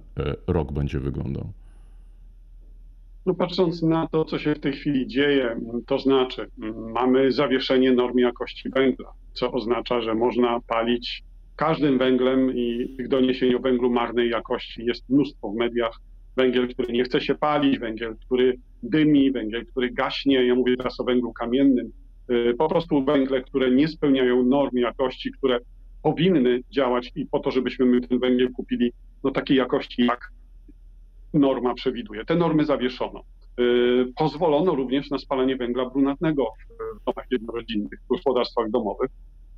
rok 0.46 0.72
będzie 0.72 1.00
wyglądał? 1.00 1.52
No 3.26 3.34
patrząc 3.34 3.82
na 3.82 4.06
to, 4.06 4.25
co 4.25 4.38
się 4.38 4.54
w 4.54 4.60
tej 4.60 4.72
chwili 4.72 5.06
dzieje, 5.06 5.60
to 5.87 5.98
znaczy 5.98 6.46
mamy 6.92 7.32
zawieszenie 7.32 7.92
norm 7.92 8.18
jakości 8.18 8.70
węgla, 8.70 9.12
co 9.32 9.52
oznacza, 9.52 10.00
że 10.00 10.14
można 10.14 10.60
palić 10.60 11.22
każdym 11.56 11.98
węglem 11.98 12.56
i 12.56 12.94
tych 12.96 13.08
doniesień 13.08 13.54
o 13.54 13.58
węglu 13.58 13.90
marnej 13.90 14.30
jakości 14.30 14.84
jest 14.84 15.08
mnóstwo 15.08 15.50
w 15.50 15.54
mediach. 15.54 16.00
Węgiel, 16.37 16.68
który 16.68 16.92
nie 16.92 17.04
chce 17.04 17.20
się 17.20 17.34
palić, 17.34 17.78
węgiel, 17.78 18.16
który 18.16 18.58
dymi, 18.82 19.32
węgiel, 19.32 19.66
który 19.66 19.90
gaśnie. 19.90 20.46
Ja 20.46 20.54
mówię 20.54 20.76
teraz 20.76 21.00
o 21.00 21.04
węglu 21.04 21.32
kamiennym. 21.32 21.92
Po 22.58 22.68
prostu 22.68 23.04
węgle, 23.04 23.42
które 23.42 23.70
nie 23.70 23.88
spełniają 23.88 24.44
norm 24.44 24.76
jakości, 24.76 25.32
które 25.32 25.58
powinny 26.08 26.60
działać 26.70 27.12
i 27.14 27.26
po 27.26 27.38
to, 27.38 27.50
żebyśmy 27.50 27.86
my 27.86 28.00
ten 28.00 28.18
węgiel 28.18 28.52
kupili 28.52 28.92
no 29.24 29.30
takiej 29.30 29.56
jakości, 29.56 30.06
jak 30.06 30.32
norma 31.34 31.74
przewiduje. 31.74 32.24
Te 32.24 32.34
normy 32.34 32.64
zawieszono. 32.64 33.22
Pozwolono 34.16 34.74
również 34.74 35.10
na 35.10 35.18
spalanie 35.18 35.56
węgla 35.56 35.90
brunatnego 35.90 36.46
w 37.00 37.04
domach 37.04 37.26
jednorodzinnych, 37.30 38.00
w 38.04 38.08
gospodarstwach 38.08 38.70
domowych. 38.70 39.10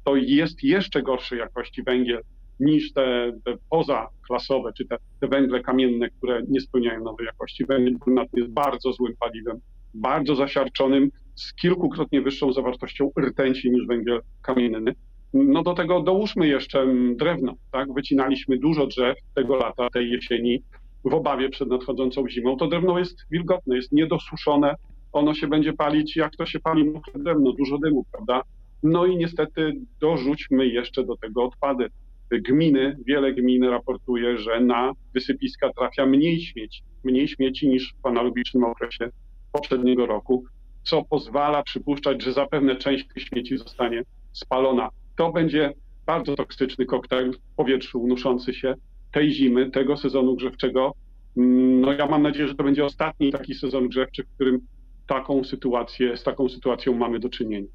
To 0.05 0.17
jest 0.17 0.65
jeszcze 0.65 1.03
gorszej 1.03 1.39
jakości 1.39 1.83
węgiel 1.83 2.23
niż 2.61 2.93
te, 2.93 3.33
te 3.45 3.55
pozaklasowe, 3.71 4.73
czy 4.73 4.85
te, 4.87 4.97
te 5.21 5.29
węgle 5.29 5.61
kamienne, 5.61 6.11
które 6.11 6.43
nie 6.49 6.61
spełniają 6.61 7.05
nowej 7.05 7.27
jakości. 7.27 7.67
Węgiel 7.67 7.99
brunatny 7.99 8.41
jest 8.41 8.53
bardzo 8.53 8.93
złym 8.93 9.13
paliwem, 9.21 9.61
bardzo 9.95 10.35
zasiarczonym, 10.35 11.11
z 11.35 11.55
kilkukrotnie 11.55 12.23
wyższą 12.23 12.53
zawartością 12.53 13.11
rtęci 13.21 13.71
niż 13.71 13.87
węgiel 13.87 14.21
kamienny. 14.43 14.95
No 15.35 15.63
do 15.63 15.75
tego 15.75 16.01
dołóżmy 16.01 16.49
jeszcze 16.49 16.87
drewno, 17.17 17.55
tak? 17.73 17.93
Wycinaliśmy 17.95 18.59
dużo 18.59 18.87
drzew 18.87 19.17
tego 19.35 19.57
lata, 19.57 19.91
tej 19.91 20.11
jesieni 20.11 20.63
w 21.05 21.15
obawie 21.15 21.49
przed 21.49 21.69
nadchodzącą 21.69 22.29
zimą. 22.29 22.57
To 22.57 22.67
drewno 22.67 22.99
jest 22.99 23.17
wilgotne, 23.31 23.77
jest 23.77 23.93
niedosuszone, 23.93 24.75
ono 25.13 25.35
się 25.35 25.47
będzie 25.47 25.73
palić, 25.73 26.17
jak 26.17 26.37
to 26.37 26.47
się 26.47 26.61
pali 26.61 26.85
mokre 26.85 27.13
drewno, 27.23 27.53
dużo 27.53 27.79
dymu, 27.79 28.05
prawda? 28.13 28.43
No 28.83 29.07
i 29.07 29.17
niestety 29.17 29.73
dorzućmy 30.01 30.67
jeszcze 30.67 31.05
do 31.05 31.17
tego 31.17 31.45
odpady. 31.45 31.89
Gminy, 32.31 32.97
wiele 33.07 33.33
gmin 33.33 33.65
raportuje, 33.65 34.39
że 34.39 34.61
na 34.61 34.93
wysypiska 35.15 35.71
trafia 35.77 36.07
mniej 36.07 36.41
śmieci, 36.41 36.83
mniej 37.05 37.29
śmieci 37.29 37.69
niż 37.69 37.95
w 38.03 38.07
analogicznym 38.07 38.65
okresie 38.65 39.11
poprzedniego 39.53 40.07
roku, 40.07 40.45
co 40.83 41.05
pozwala 41.05 41.63
przypuszczać, 41.63 42.23
że 42.23 42.33
zapewne 42.33 42.77
część 42.77 43.09
tych 43.09 43.23
śmieci 43.23 43.59
zostanie 43.59 44.03
spalona 44.33 44.89
to 45.21 45.33
będzie 45.33 45.73
bardzo 46.07 46.37
toksyczny 46.37 46.87
koktajl 46.87 47.33
w 47.33 47.57
powietrzu 47.57 48.03
unoszący 48.03 48.55
się 48.55 48.75
tej 49.13 49.33
zimy, 49.33 49.71
tego 49.71 49.97
sezonu 49.97 50.37
grzewczego. 50.37 50.95
No 51.37 51.93
ja 51.93 52.07
mam 52.07 52.23
nadzieję, 52.23 52.49
że 52.49 52.55
to 52.55 52.65
będzie 52.65 52.85
ostatni 52.85 53.33
taki 53.33 53.55
sezon 53.55 53.89
grzewczy, 53.89 54.25
w 54.25 54.35
którym 54.35 54.61
taką 55.07 55.45
sytuację, 55.45 56.17
z 56.17 56.23
taką 56.23 56.49
sytuacją 56.49 56.95
mamy 56.95 57.19
do 57.19 57.29
czynienia. 57.29 57.69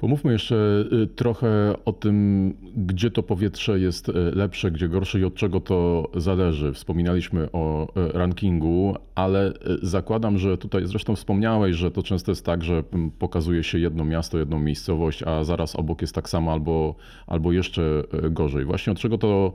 Pomówmy 0.00 0.32
jeszcze 0.32 0.84
trochę 1.16 1.74
o 1.84 1.92
tym, 1.92 2.54
gdzie 2.76 3.10
to 3.10 3.22
powietrze 3.22 3.80
jest 3.80 4.10
lepsze, 4.34 4.70
gdzie 4.70 4.88
gorsze 4.88 5.20
i 5.20 5.24
od 5.24 5.34
czego 5.34 5.60
to 5.60 6.10
zależy. 6.16 6.72
Wspominaliśmy 6.72 7.52
o 7.52 7.88
rankingu, 7.94 8.96
ale 9.14 9.52
zakładam, 9.82 10.38
że 10.38 10.58
tutaj 10.58 10.86
zresztą 10.86 11.16
wspomniałeś, 11.16 11.76
że 11.76 11.90
to 11.90 12.02
często 12.02 12.30
jest 12.30 12.46
tak, 12.46 12.64
że 12.64 12.82
pokazuje 13.18 13.62
się 13.62 13.78
jedno 13.78 14.04
miasto, 14.04 14.38
jedną 14.38 14.58
miejscowość, 14.58 15.22
a 15.22 15.44
zaraz 15.44 15.76
obok 15.76 16.00
jest 16.00 16.14
tak 16.14 16.28
samo 16.28 16.52
albo, 16.52 16.94
albo 17.26 17.52
jeszcze 17.52 18.02
gorzej. 18.30 18.64
Właśnie 18.64 18.92
od 18.92 18.98
czego 18.98 19.18
to 19.18 19.52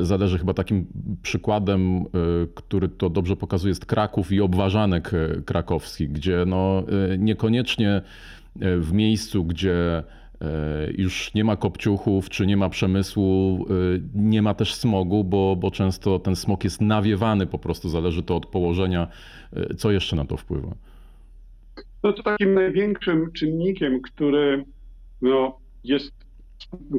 zależy? 0.00 0.38
Chyba 0.38 0.54
takim 0.54 0.86
przykładem, 1.22 2.04
który 2.54 2.88
to 2.88 3.10
dobrze 3.10 3.36
pokazuje, 3.36 3.70
jest 3.70 3.86
Kraków 3.86 4.32
i 4.32 4.40
obważanek 4.40 5.10
krakowski, 5.44 6.08
gdzie 6.08 6.44
no 6.46 6.82
niekoniecznie 7.18 8.02
w 8.56 8.92
miejscu, 8.92 9.44
gdzie 9.44 10.02
już 10.98 11.34
nie 11.34 11.44
ma 11.44 11.56
kopciuchów, 11.56 12.28
czy 12.28 12.46
nie 12.46 12.56
ma 12.56 12.68
przemysłu, 12.68 13.66
nie 14.14 14.42
ma 14.42 14.54
też 14.54 14.74
smogu, 14.74 15.24
bo, 15.24 15.56
bo 15.56 15.70
często 15.70 16.18
ten 16.18 16.36
smog 16.36 16.64
jest 16.64 16.80
nawiewany 16.80 17.46
po 17.46 17.58
prostu, 17.58 17.88
zależy 17.88 18.22
to 18.22 18.36
od 18.36 18.46
położenia. 18.46 19.08
Co 19.76 19.90
jeszcze 19.90 20.16
na 20.16 20.24
to 20.24 20.36
wpływa? 20.36 20.68
No 22.02 22.12
to 22.12 22.22
takim 22.22 22.54
największym 22.54 23.32
czynnikiem, 23.32 24.00
który 24.00 24.64
no, 25.22 25.58
jest, 25.84 26.12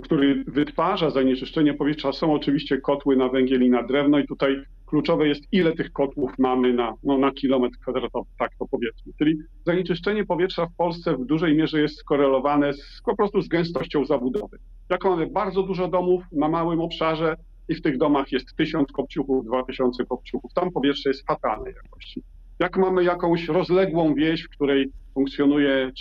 który 0.04 0.44
wytwarza 0.48 1.10
zanieczyszczenie 1.10 1.74
powietrza 1.74 2.12
są 2.12 2.34
oczywiście 2.34 2.78
kotły 2.78 3.16
na 3.16 3.30
węgiel 3.30 3.64
i 3.64 3.70
na 3.70 3.84
drewno 3.84 4.20
i 4.20 4.28
tutaj 4.28 4.64
kluczowe 4.94 5.28
jest, 5.28 5.44
ile 5.52 5.72
tych 5.72 5.92
kotłów 5.92 6.32
mamy 6.38 6.74
na, 6.74 6.94
no, 7.04 7.18
na 7.18 7.32
kilometr 7.32 7.78
kwadratowy, 7.82 8.30
tak 8.40 8.52
to 8.60 8.66
powiedzmy. 8.72 9.14
Czyli 9.18 9.38
zanieczyszczenie 9.66 10.26
powietrza 10.26 10.66
w 10.66 10.76
Polsce 10.76 11.18
w 11.18 11.26
dużej 11.26 11.56
mierze 11.56 11.82
jest 11.82 11.98
skorelowane 11.98 12.74
z, 12.74 13.02
po 13.06 13.16
prostu 13.16 13.42
z 13.42 13.48
gęstością 13.48 14.06
zabudowy. 14.06 14.58
Jak 14.90 15.04
mamy 15.04 15.28
bardzo 15.28 15.64
dużo 15.64 15.88
domów 15.88 16.24
na 16.32 16.50
małym 16.50 16.82
obszarze 16.82 17.36
i 17.70 17.76
w 17.76 17.82
tych 17.82 17.98
domach 17.98 18.32
jest 18.32 18.56
tysiąc 18.56 18.92
kopciuchów, 18.92 19.46
dwa 19.46 19.64
tysiące 19.64 20.06
kopciuchów, 20.06 20.54
tam 20.54 20.72
powietrze 20.72 21.10
jest 21.10 21.28
fatalnej 21.28 21.74
jakości. 21.84 22.24
Jak 22.60 22.78
mamy 22.78 23.04
jakąś 23.04 23.48
rozległą 23.48 24.14
wieś, 24.14 24.44
w 24.44 24.50
której 24.50 24.90
funkcjonuje 25.14 25.92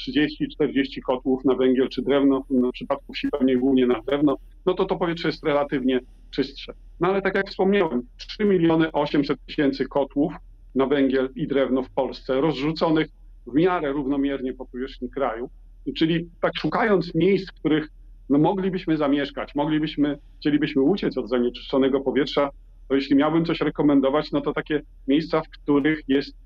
30-40 0.63 1.01
kotłów 1.07 1.45
na 1.45 1.55
węgiel 1.55 1.89
czy 1.89 2.03
drewno, 2.03 2.45
w 2.51 2.73
przypadku 2.73 3.13
wsi 3.13 3.29
pewnie 3.29 3.57
głównie 3.57 3.87
na 3.87 4.01
drewno, 4.01 4.37
no 4.67 4.75
to 4.75 4.85
to 4.85 4.97
powietrze 4.97 5.29
jest 5.29 5.45
relatywnie 5.45 6.01
czystsze. 6.31 6.73
No 7.01 7.09
ale 7.09 7.23
tak 7.23 7.35
jak 7.35 7.49
wspomniałem, 7.49 8.03
3 8.17 8.45
miliony 8.45 8.93
800 8.93 9.39
tysięcy 9.47 9.85
kotłów 9.85 10.33
na 10.75 10.87
węgiel 10.87 11.29
i 11.37 11.47
drewno 11.47 11.83
w 11.83 11.91
Polsce, 11.91 12.41
rozrzuconych 12.41 13.09
w 13.47 13.55
miarę 13.55 13.93
równomiernie 13.93 14.55
po 14.55 14.67
powierzchni 14.67 15.11
kraju. 15.11 15.51
Czyli 15.97 16.29
tak 16.41 16.53
szukając 16.59 17.15
miejsc, 17.15 17.51
w 17.51 17.55
których 17.55 17.89
no, 18.29 18.39
moglibyśmy 18.39 18.97
zamieszkać, 18.97 19.55
moglibyśmy, 19.55 20.19
chcielibyśmy 20.41 20.83
uciec 20.83 21.19
od 21.19 21.29
zanieczyszczonego 21.29 22.01
powietrza, 22.01 22.51
to 22.89 22.95
jeśli 22.95 23.17
miałbym 23.17 23.45
coś 23.45 23.61
rekomendować, 23.61 24.33
no 24.33 24.41
to 24.41 24.53
takie 24.53 24.81
miejsca, 25.09 25.41
w 25.41 25.49
których 25.49 26.01
jest 26.09 26.37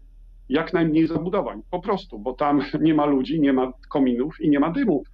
jak 0.48 0.72
najmniej 0.72 1.06
zabudowań, 1.06 1.62
po 1.70 1.80
prostu, 1.80 2.18
bo 2.18 2.32
tam 2.32 2.62
nie 2.80 2.94
ma 2.94 3.06
ludzi, 3.06 3.40
nie 3.40 3.52
ma 3.52 3.72
kominów 3.88 4.40
i 4.40 4.50
nie 4.50 4.60
ma 4.60 4.70
dymów. 4.70 5.08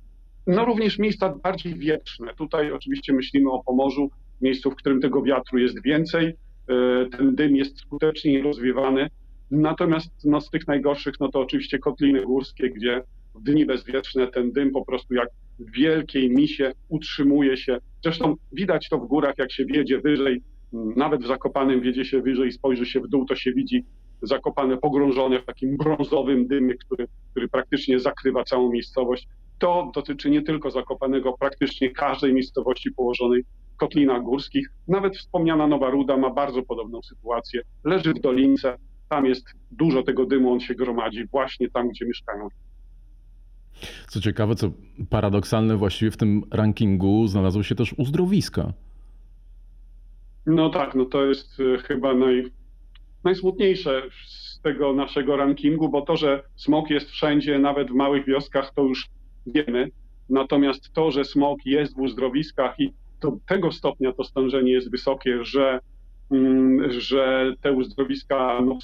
No 0.47 0.65
również 0.65 0.99
miejsca 0.99 1.35
bardziej 1.43 1.75
wietrzne. 1.75 2.35
Tutaj 2.35 2.73
oczywiście 2.73 3.13
myślimy 3.13 3.51
o 3.51 3.63
Pomorzu, 3.65 4.11
miejscu, 4.41 4.71
w 4.71 4.77
którym 4.77 5.01
tego 5.01 5.23
wiatru 5.23 5.59
jest 5.59 5.83
więcej, 5.83 6.27
e, 6.27 7.07
ten 7.07 7.35
dym 7.35 7.57
jest 7.57 7.79
skuteczniej 7.79 8.43
rozwiewany. 8.43 9.09
Natomiast 9.51 10.11
no, 10.25 10.41
z 10.41 10.51
tych 10.51 10.67
najgorszych, 10.69 11.15
no 11.21 11.29
to 11.29 11.41
oczywiście 11.41 11.79
kotliny 11.79 12.23
górskie, 12.23 12.71
gdzie 12.71 13.03
w 13.35 13.43
dni 13.43 13.67
bezwieczne 13.67 14.27
ten 14.27 14.53
dym 14.53 14.71
po 14.71 14.85
prostu 14.85 15.15
jak 15.15 15.29
w 15.59 15.73
wielkiej 15.73 16.31
misie 16.31 16.73
utrzymuje 16.89 17.57
się. 17.57 17.79
Zresztą 18.03 18.35
widać 18.53 18.89
to 18.89 18.99
w 18.99 19.07
górach, 19.07 19.39
jak 19.39 19.53
się 19.53 19.65
wiedzie 19.65 20.01
wyżej, 20.01 20.43
nawet 20.73 21.23
w 21.23 21.27
Zakopanem 21.27 21.81
wiedzie 21.81 22.05
się 22.05 22.23
wyżej, 22.23 22.53
spojrzy 22.53 22.87
się 22.87 23.01
w 23.01 23.09
dół, 23.09 23.25
to 23.25 23.37
się 23.37 23.53
widzi 23.53 23.85
Zakopane 24.23 24.77
pogrążone 24.77 25.41
w 25.41 25.45
takim 25.45 25.77
brązowym 25.77 26.47
dymie, 26.47 26.75
który, 26.75 27.07
który 27.31 27.49
praktycznie 27.49 28.01
zakrywa 28.01 28.45
całą 28.45 28.73
miejscowość. 28.73 29.29
To 29.59 29.91
dotyczy 29.95 30.31
nie 30.31 30.43
tylko 30.43 30.71
Zakopanego, 30.71 31.33
praktycznie 31.33 31.91
każdej 31.91 32.35
miejscowości 32.35 32.93
położonej 32.93 33.45
w 33.75 33.77
kotlinach 33.77 34.23
górskich. 34.23 34.69
Nawet 34.89 35.17
wspomniana 35.17 35.67
Nowa 35.67 35.91
Ruda 35.91 36.17
ma 36.17 36.31
bardzo 36.31 36.63
podobną 36.63 37.03
sytuację. 37.03 37.63
Leży 37.85 38.15
w 38.15 38.21
dolince, 38.21 38.79
tam 39.09 39.27
jest 39.27 39.47
dużo 39.71 40.03
tego 40.03 40.27
dymu, 40.27 40.53
on 40.53 40.61
się 40.61 40.75
gromadzi 40.75 41.27
właśnie 41.27 41.71
tam, 41.71 41.89
gdzie 41.89 42.07
mieszkają. 42.07 42.49
Co 44.09 44.21
ciekawe, 44.21 44.55
co 44.55 44.71
paradoksalne, 45.11 45.77
właściwie 45.77 46.11
w 46.11 46.17
tym 46.17 46.43
rankingu 46.51 47.27
znalazło 47.27 47.63
się 47.63 47.75
też 47.75 47.95
uzdrowiska. 47.99 48.73
No 50.47 50.71
tak, 50.71 50.95
no 50.95 51.05
to 51.05 51.25
jest 51.25 51.61
e, 51.61 51.79
chyba 51.79 52.15
naj, 52.15 52.45
najsmutniejsze 53.25 54.03
z 54.27 54.61
tego 54.61 54.93
naszego 54.93 55.37
rankingu, 55.37 55.89
bo 55.89 56.03
to, 56.03 56.17
że 56.17 56.43
smog 56.57 56.91
jest 56.91 57.11
wszędzie, 57.11 57.59
nawet 57.59 57.91
w 57.91 57.95
małych 57.95 58.27
wioskach, 58.27 58.75
to 58.75 58.83
już 58.83 59.09
wiemy. 59.47 59.89
Natomiast 60.31 60.93
to, 60.93 61.11
że 61.11 61.25
smog 61.25 61.59
jest 61.67 61.97
w 61.97 62.01
uzdrowiskach 62.01 62.81
i 62.81 62.93
do 63.21 63.33
tego 63.49 63.73
stopnia 63.73 64.13
to 64.13 64.25
stężenie 64.25 64.73
jest 64.73 64.91
wysokie, 64.91 65.45
że, 65.45 65.81
mm, 66.31 66.93
że 67.01 67.53
te 67.61 67.73
uzdrowiska 67.73 68.61
no, 68.67 68.79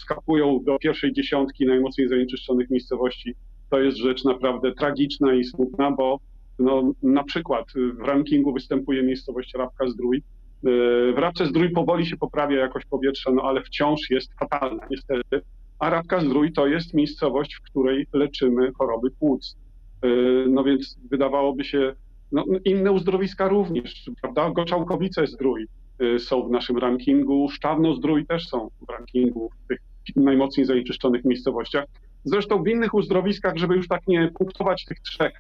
do 0.65 0.79
pierwszej 0.79 1.13
dziesiątki 1.13 1.67
najmocniej 1.67 2.09
zanieczyszczonych 2.09 2.71
miejscowości, 2.71 3.35
to 3.71 3.81
jest 3.81 3.97
rzecz 3.97 4.25
naprawdę 4.25 4.73
tragiczna 4.73 5.35
i 5.35 5.45
smutna, 5.45 5.91
bo 5.91 6.21
no, 6.59 6.93
na 7.03 7.25
przykład 7.25 7.65
w 7.95 8.01
rankingu 8.01 8.53
występuje 8.53 9.03
miejscowość 9.03 9.55
Rabka 9.55 9.89
Zdrój, 9.89 10.23
w 10.63 11.15
Rabce 11.17 11.47
Zdrój 11.47 11.71
powoli 11.71 12.07
się 12.07 12.17
poprawia 12.17 12.59
jakość 12.59 12.87
powietrza, 12.87 13.31
no 13.33 13.43
ale 13.43 13.63
wciąż 13.63 14.11
jest 14.11 14.35
fatalna 14.39 14.87
niestety. 14.91 15.41
A 15.79 15.91
Rabka 15.91 16.21
Zdrój 16.21 16.53
to 16.53 16.67
jest 16.67 16.95
miejscowość, 16.95 17.55
w 17.55 17.63
której 17.63 18.07
leczymy 18.13 18.73
choroby 18.73 19.11
płuc. 19.11 19.57
E, 20.03 20.09
no 20.49 20.65
więc 20.65 20.99
wydawałoby 21.11 21.65
się, 21.65 21.95
no, 22.33 22.45
inne 22.65 22.93
uzdrowiska 22.93 23.49
również, 23.49 24.11
prawda? 24.23 24.51
Goczałkowice 24.51 25.27
Zdrój 25.27 25.67
e, 25.99 26.19
są 26.19 26.49
w 26.49 26.51
naszym 26.51 26.79
rankingu, 26.79 27.49
Sztawno 27.49 27.95
Zdrój 27.95 28.27
też 28.27 28.49
są 28.49 28.69
w 28.87 28.91
rankingu 28.91 29.51
w 29.65 29.69
tych 29.69 29.79
najmocniej 30.17 30.67
zanieczyszczonych 30.67 31.25
miejscowościach. 31.25 31.85
Zresztą 32.25 32.63
w 32.63 32.69
innych 32.69 32.95
uzdrowiskach, 32.95 33.57
żeby 33.57 33.77
już 33.77 33.89
tak 33.89 34.09
nie 34.09 34.31
punktować 34.39 34.85
tych 34.85 35.01
trzech 35.01 35.33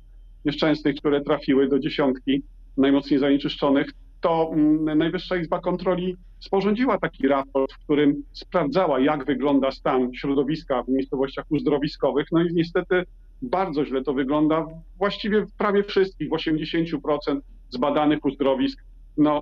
nieszczęsnych, 0.45 0.97
które 0.97 1.21
trafiły 1.21 1.69
do 1.69 1.79
dziesiątki 1.79 2.43
najmocniej 2.77 3.21
zanieczyszczonych, 3.21 3.91
to 4.21 4.51
mm, 4.53 4.99
Najwyższa 4.99 5.37
Izba 5.37 5.61
Kontroli 5.61 6.17
sporządziła 6.41 6.99
taki 6.99 7.29
raport, 7.29 7.73
w 7.73 7.79
którym 7.79 8.23
sprawdzała, 8.33 9.01
jak 9.01 9.25
wygląda 9.25 9.71
stan 9.71 10.15
środowiska 10.15 10.83
w 10.83 10.89
miejscowościach 10.89 11.45
uzdrowiskowych. 11.49 12.27
No 12.33 12.43
i 12.43 12.55
niestety 12.55 13.05
bardzo 13.43 13.85
źle 13.85 14.03
to 14.03 14.13
wygląda. 14.13 14.67
Właściwie 14.97 15.47
w 15.47 15.53
prawie 15.53 15.83
wszystkich, 15.83 16.29
w 16.29 16.33
80% 16.33 17.41
zbadanych 17.71 18.25
uzdrowisk, 18.25 18.85
no, 19.17 19.41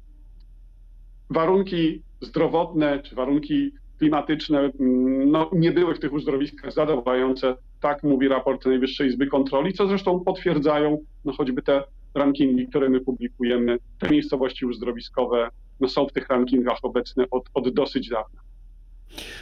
warunki 1.31 2.03
zdrowotne 2.21 3.03
czy 3.03 3.15
warunki 3.15 3.71
klimatyczne 3.99 4.61
mm, 4.61 5.31
no, 5.31 5.51
nie 5.53 5.73
były 5.73 5.95
w 5.95 6.01
tych 6.01 6.13
uzdrowiskach 6.13 6.73
zadowalające. 6.73 7.57
Tak 7.81 8.03
mówi 8.03 8.29
raport 8.29 8.67
Najwyższej 8.67 9.09
Izby 9.09 9.27
Kontroli, 9.27 9.73
co 9.73 9.87
zresztą 9.87 10.21
potwierdzają 10.21 10.99
no, 11.25 11.33
choćby 11.33 11.63
te 11.63 11.83
rankingi, 12.17 12.69
które 12.69 12.89
my 12.89 13.01
publikujemy, 13.01 13.79
te 13.99 14.11
miejscowości 14.11 14.67
uzdrowiskowe 14.67 15.49
no, 15.81 15.89
są 15.89 16.07
w 16.07 16.13
tych 16.13 16.29
rankingach 16.29 16.79
obecne 16.83 17.25
od, 17.31 17.45
od 17.55 17.75
dosyć 17.75 18.09
dawna. 18.09 18.41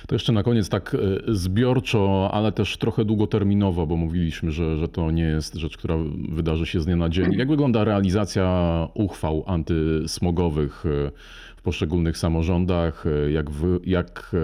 To 0.06 0.14
jeszcze 0.14 0.32
na 0.32 0.42
koniec 0.42 0.68
tak 0.68 0.94
e, 0.94 0.98
zbiorczo, 1.34 2.30
ale 2.32 2.52
też 2.52 2.76
trochę 2.76 3.04
długoterminowo, 3.04 3.86
bo 3.86 3.96
mówiliśmy, 3.96 4.52
że, 4.52 4.76
że 4.76 4.88
to 4.88 5.10
nie 5.10 5.22
jest 5.22 5.54
rzecz, 5.54 5.76
która 5.76 5.96
wydarzy 6.28 6.66
się 6.66 6.80
z 6.80 6.84
dnia 6.84 6.96
na 6.96 7.08
dzień. 7.08 7.32
Jak 7.32 7.48
wygląda 7.48 7.84
realizacja 7.84 8.88
uchwał 8.94 9.44
antysmogowych 9.46 10.84
e, 10.86 11.10
w 11.56 11.62
poszczególnych 11.62 12.18
samorządach? 12.18 13.04
E, 13.06 13.30
jak, 13.30 13.50
wy, 13.50 13.80
jak 13.84 14.36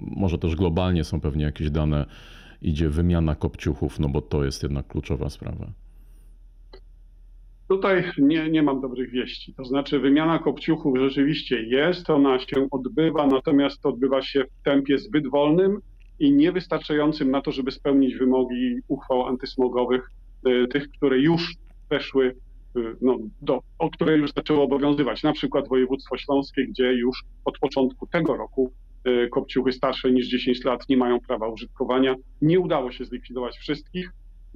może 0.00 0.38
też 0.38 0.56
globalnie 0.56 1.04
są 1.04 1.20
pewnie 1.20 1.44
jakieś 1.44 1.70
dane, 1.70 2.06
idzie 2.62 2.88
wymiana 2.88 3.34
kopciuchów, 3.34 3.98
no 3.98 4.08
bo 4.08 4.22
to 4.22 4.44
jest 4.44 4.62
jednak 4.62 4.86
kluczowa 4.86 5.30
sprawa. 5.30 5.85
Tutaj 7.68 8.10
nie, 8.18 8.50
nie 8.50 8.62
mam 8.62 8.80
dobrych 8.80 9.10
wieści. 9.10 9.54
To 9.54 9.64
znaczy, 9.64 9.98
wymiana 10.00 10.38
kopciuchów 10.38 10.98
rzeczywiście 10.98 11.62
jest, 11.62 12.10
ona 12.10 12.38
się 12.38 12.68
odbywa, 12.70 13.26
natomiast 13.26 13.86
odbywa 13.86 14.22
się 14.22 14.44
w 14.44 14.64
tempie 14.64 14.98
zbyt 14.98 15.30
wolnym 15.30 15.80
i 16.18 16.32
niewystarczającym 16.32 17.30
na 17.30 17.42
to, 17.42 17.52
żeby 17.52 17.70
spełnić 17.70 18.16
wymogi 18.16 18.76
uchwał 18.88 19.26
antysmogowych, 19.26 20.10
e, 20.46 20.66
tych, 20.66 20.88
które 20.88 21.18
już 21.18 21.54
weszły, 21.90 22.36
e, 22.76 22.80
no, 23.00 23.18
do, 23.42 23.60
o 23.78 23.90
które 23.90 24.16
już 24.16 24.32
zaczęły 24.32 24.60
obowiązywać. 24.60 25.22
Na 25.22 25.32
przykład 25.32 25.68
województwo 25.68 26.16
śląskie, 26.16 26.66
gdzie 26.66 26.92
już 26.92 27.24
od 27.44 27.58
początku 27.58 28.06
tego 28.06 28.36
roku 28.36 28.72
e, 29.04 29.28
kopciuchy 29.28 29.72
starsze 29.72 30.10
niż 30.10 30.28
10 30.28 30.64
lat 30.64 30.88
nie 30.88 30.96
mają 30.96 31.20
prawa 31.20 31.48
użytkowania. 31.48 32.14
Nie 32.42 32.60
udało 32.60 32.92
się 32.92 33.04
zlikwidować 33.04 33.56
wszystkich 33.56 34.10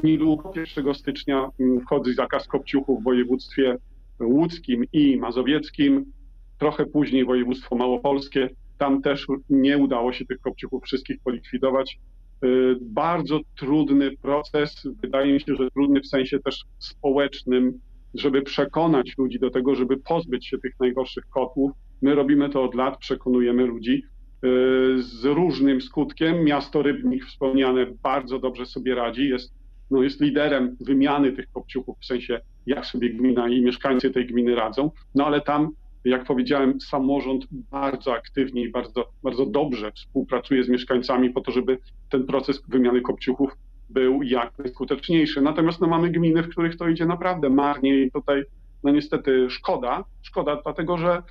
niedługo 0.05 0.53
1 0.57 0.95
stycznia 0.95 1.49
mm, 1.61 1.81
wchodzi 1.81 2.15
zakaz 2.15 2.47
kopciuchów 2.47 3.01
w 3.01 3.05
województwie 3.05 3.77
łódzkim 4.21 4.85
i 4.93 5.17
mazowieckim, 5.17 6.13
trochę 6.59 6.87
później 6.87 7.25
województwo 7.25 7.77
małopolskie. 7.77 8.51
Tam 8.79 9.03
też 9.03 9.27
nie 9.51 9.79
udało 9.79 10.13
się 10.13 10.25
tych 10.27 10.41
kopciuchów 10.41 10.85
wszystkich 10.85 11.21
polikwidować. 11.25 11.99
Y, 12.45 12.77
bardzo 12.81 13.41
trudny 13.57 14.17
proces, 14.17 14.89
wydaje 15.03 15.33
mi 15.33 15.41
się, 15.41 15.55
że 15.55 15.71
trudny 15.71 16.01
w 16.01 16.07
sensie 16.07 16.39
też 16.39 16.65
społecznym, 16.79 17.81
żeby 18.15 18.43
przekonać 18.43 19.19
ludzi 19.19 19.39
do 19.39 19.51
tego, 19.51 19.75
żeby 19.75 19.97
pozbyć 19.97 20.47
się 20.47 20.59
tych 20.59 20.81
najgorszych 20.81 21.25
kotłów. 21.31 21.73
My 22.03 22.15
robimy 22.15 22.49
to 22.49 22.63
od 22.65 22.75
lat, 22.75 22.99
przekonujemy 22.99 23.67
ludzi 23.67 24.03
y, 24.45 25.03
z 25.03 25.25
różnym 25.25 25.81
skutkiem. 25.81 26.45
Miasto 26.45 26.83
Rybnik 26.83 27.25
wspomniane 27.25 27.87
bardzo 28.03 28.39
dobrze 28.39 28.67
sobie 28.67 28.95
radzi, 28.95 29.29
jest 29.29 29.60
no, 29.91 30.03
jest 30.03 30.21
liderem 30.21 30.77
wymiany 30.81 31.33
tych 31.33 31.53
kopciuchów, 31.53 31.99
w 32.01 32.05
sensie 32.05 32.41
jak 32.67 32.87
sobie 32.87 33.11
gmina 33.11 33.49
i 33.49 33.63
mieszkańcy 33.63 34.11
tej 34.11 34.27
gminy 34.27 34.55
radzą, 34.55 34.91
no 35.15 35.27
ale 35.27 35.41
tam, 35.41 35.71
jak 36.05 36.25
powiedziałem, 36.25 36.81
samorząd 36.81 37.45
bardzo 37.51 38.15
aktywnie 38.15 38.63
i 38.63 38.71
bardzo, 38.71 39.09
bardzo 39.23 39.47
dobrze 39.47 39.93
współpracuje 39.93 40.65
z 40.65 40.69
mieszkańcami 40.69 41.31
po 41.31 41.41
to, 41.41 41.53
żeby 41.53 41.79
ten 42.11 42.27
proces 42.27 42.63
wymiany 42.69 43.01
kopciuchów 43.01 43.51
był 43.91 44.23
jak 44.23 44.59
najskuteczniejszy. 44.59 45.41
Natomiast 45.41 45.81
no, 45.81 45.87
mamy 45.87 46.11
gminy, 46.11 46.43
w 46.43 46.49
których 46.49 46.77
to 46.77 46.89
idzie 46.89 47.07
naprawdę 47.07 47.51
marnie 47.51 48.03
i 48.03 48.11
tutaj 48.11 48.45
no 48.85 48.91
niestety 48.91 49.51
szkoda, 49.51 50.05
szkoda 50.23 50.61
dlatego, 50.65 50.99
że 50.99 51.23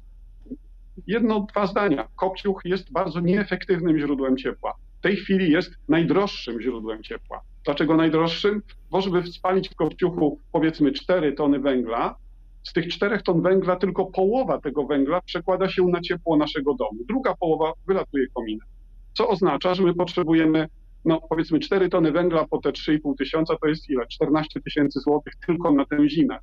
jedno, 1.07 1.47
dwa 1.51 1.67
zdania. 1.67 2.07
Kopciuch 2.15 2.61
jest 2.65 2.91
bardzo 2.91 3.19
nieefektywnym 3.19 3.99
źródłem 3.99 4.37
ciepła. 4.37 4.73
W 4.99 5.01
tej 5.01 5.15
chwili 5.15 5.51
jest 5.51 5.71
najdroższym 5.87 6.61
źródłem 6.61 7.03
ciepła. 7.03 7.41
Dlaczego 7.65 7.95
najdroższym? 7.95 8.61
Bo 8.91 9.01
żeby 9.01 9.23
spalić 9.23 9.69
w 9.69 9.75
kopciuchu 9.75 10.39
powiedzmy 10.51 10.91
4 10.91 11.33
tony 11.33 11.59
węgla, 11.59 12.15
z 12.63 12.73
tych 12.73 12.87
4 12.87 13.21
ton 13.21 13.41
węgla 13.41 13.75
tylko 13.75 14.05
połowa 14.05 14.61
tego 14.61 14.85
węgla 14.85 15.21
przekłada 15.21 15.69
się 15.69 15.83
na 15.83 16.01
ciepło 16.01 16.37
naszego 16.37 16.73
domu. 16.73 16.99
Druga 17.07 17.35
połowa 17.35 17.73
wylatuje 17.87 18.27
kominem. 18.27 18.67
Co 19.13 19.27
oznacza, 19.27 19.73
że 19.73 19.83
my 19.83 19.93
potrzebujemy, 19.93 20.67
no 21.05 21.21
powiedzmy 21.29 21.59
4 21.59 21.89
tony 21.89 22.11
węgla 22.11 22.45
po 22.47 22.57
te 22.57 22.69
3,5 22.69 23.17
tysiąca, 23.17 23.55
to 23.61 23.67
jest 23.67 23.89
ile? 23.89 24.07
14 24.07 24.61
tysięcy 24.61 24.99
złotych 24.99 25.33
tylko 25.47 25.71
na 25.71 25.85
tę 25.85 26.09
zimę, 26.09 26.37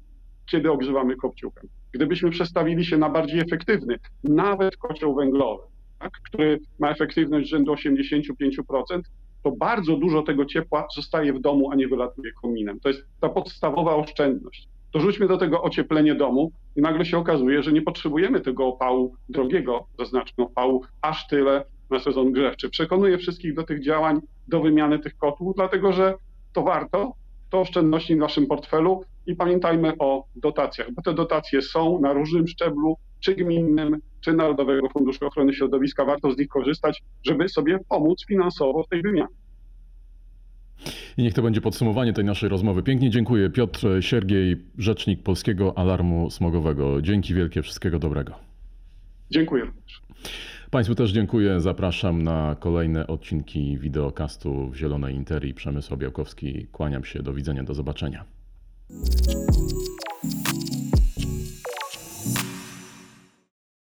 kiedy 0.51 0.71
ogrzewamy 0.71 1.17
kopciuchem. 1.17 1.69
Gdybyśmy 1.93 2.31
przestawili 2.31 2.85
się 2.85 2.99
na 2.99 3.11
bardziej 3.11 3.41
efektywny, 3.41 3.99
nawet 4.25 4.77
kocioł 4.77 5.15
węglowy, 5.15 5.63
tak, 5.99 6.13
który 6.31 6.59
ma 6.79 6.91
efektywność 6.91 7.49
rzędu 7.49 7.75
85%, 7.75 9.01
to 9.43 9.51
bardzo 9.51 9.97
dużo 9.97 10.23
tego 10.23 10.45
ciepła 10.45 10.87
zostaje 10.95 11.33
w 11.33 11.41
domu, 11.41 11.71
a 11.71 11.75
nie 11.75 11.89
wylatuje 11.89 12.33
kominem. 12.33 12.81
To 12.81 12.89
jest 12.89 13.03
ta 13.21 13.29
podstawowa 13.29 13.95
oszczędność. 13.95 14.69
Dorzućmy 14.93 15.29
do 15.29 15.39
tego 15.39 15.63
ocieplenie 15.63 16.15
domu 16.15 16.53
i 16.77 16.81
nagle 16.81 17.05
się 17.05 17.19
okazuje, 17.19 17.63
że 17.63 17.73
nie 17.73 17.83
potrzebujemy 17.83 18.41
tego 18.41 18.67
opału 18.67 19.15
drogiego, 19.29 19.87
zaznaczmy 19.99 20.45
opału, 20.45 20.85
aż 21.03 21.27
tyle, 21.27 21.65
na 21.91 22.01
sezon 22.01 22.33
grzewczy. 22.33 22.71
Przekonuję 22.71 23.19
wszystkich 23.19 23.55
do 23.55 23.63
tych 23.63 23.85
działań, 23.85 24.21
do 24.49 24.61
wymiany 24.61 24.99
tych 24.99 25.17
kotłów, 25.17 25.57
dlatego 25.57 25.93
że 25.93 26.15
to 26.53 26.63
warto, 26.63 27.13
to 27.51 27.61
oszczędności 27.61 28.15
w 28.15 28.19
naszym 28.19 28.47
portfelu 28.47 29.05
i 29.27 29.37
pamiętajmy 29.37 29.93
o 29.99 30.25
dotacjach, 30.37 30.93
bo 30.93 31.03
te 31.03 31.15
dotacje 31.15 31.63
są 31.63 32.01
na 32.01 32.13
różnym 32.13 32.49
szczeblu, 32.49 32.97
czy 33.21 33.35
gminnym, 33.35 34.01
czy 34.21 34.33
Narodowego 34.33 34.89
Funduszu 34.89 35.27
Ochrony 35.27 35.53
Środowiska. 35.53 36.05
Warto 36.05 36.33
z 36.33 36.39
nich 36.39 36.49
korzystać, 36.49 37.03
żeby 37.27 37.49
sobie 37.49 37.79
pomóc 37.89 38.25
finansowo 38.29 38.83
w 38.83 38.89
tej 38.89 39.03
wymianie. 39.03 39.35
I 41.17 41.23
niech 41.23 41.35
to 41.35 41.43
będzie 41.43 41.61
podsumowanie 41.61 42.13
tej 42.13 42.25
naszej 42.25 42.49
rozmowy. 42.49 42.83
Pięknie 42.83 43.11
dziękuję. 43.11 43.51
Piotr 43.51 43.87
Siergiej, 44.01 44.57
rzecznik 44.79 45.23
Polskiego 45.23 45.79
Alarmu 45.79 46.31
Smogowego. 46.31 47.03
Dzięki 47.03 47.35
wielkie, 47.35 47.63
wszystkiego 47.63 47.99
dobrego. 47.99 48.35
Dziękuję 49.31 49.65
również. 49.65 50.03
Państwu 50.71 50.95
też 50.95 51.13
dziękuję. 51.13 51.61
Zapraszam 51.61 52.23
na 52.23 52.57
kolejne 52.61 53.07
odcinki 53.07 53.79
wideokastu 53.79 54.71
w 54.71 54.77
Zielonej 54.77 55.15
Interii. 55.15 55.55
Przemysł 55.55 55.97
Białkowski. 55.97 56.67
Kłaniam 56.73 57.05
się. 57.05 57.23
Do 57.23 57.33
widzenia. 57.33 57.63
Do 57.63 57.75
zobaczenia. 57.75 58.25
Thank 58.89 59.73
you. 59.73 59.86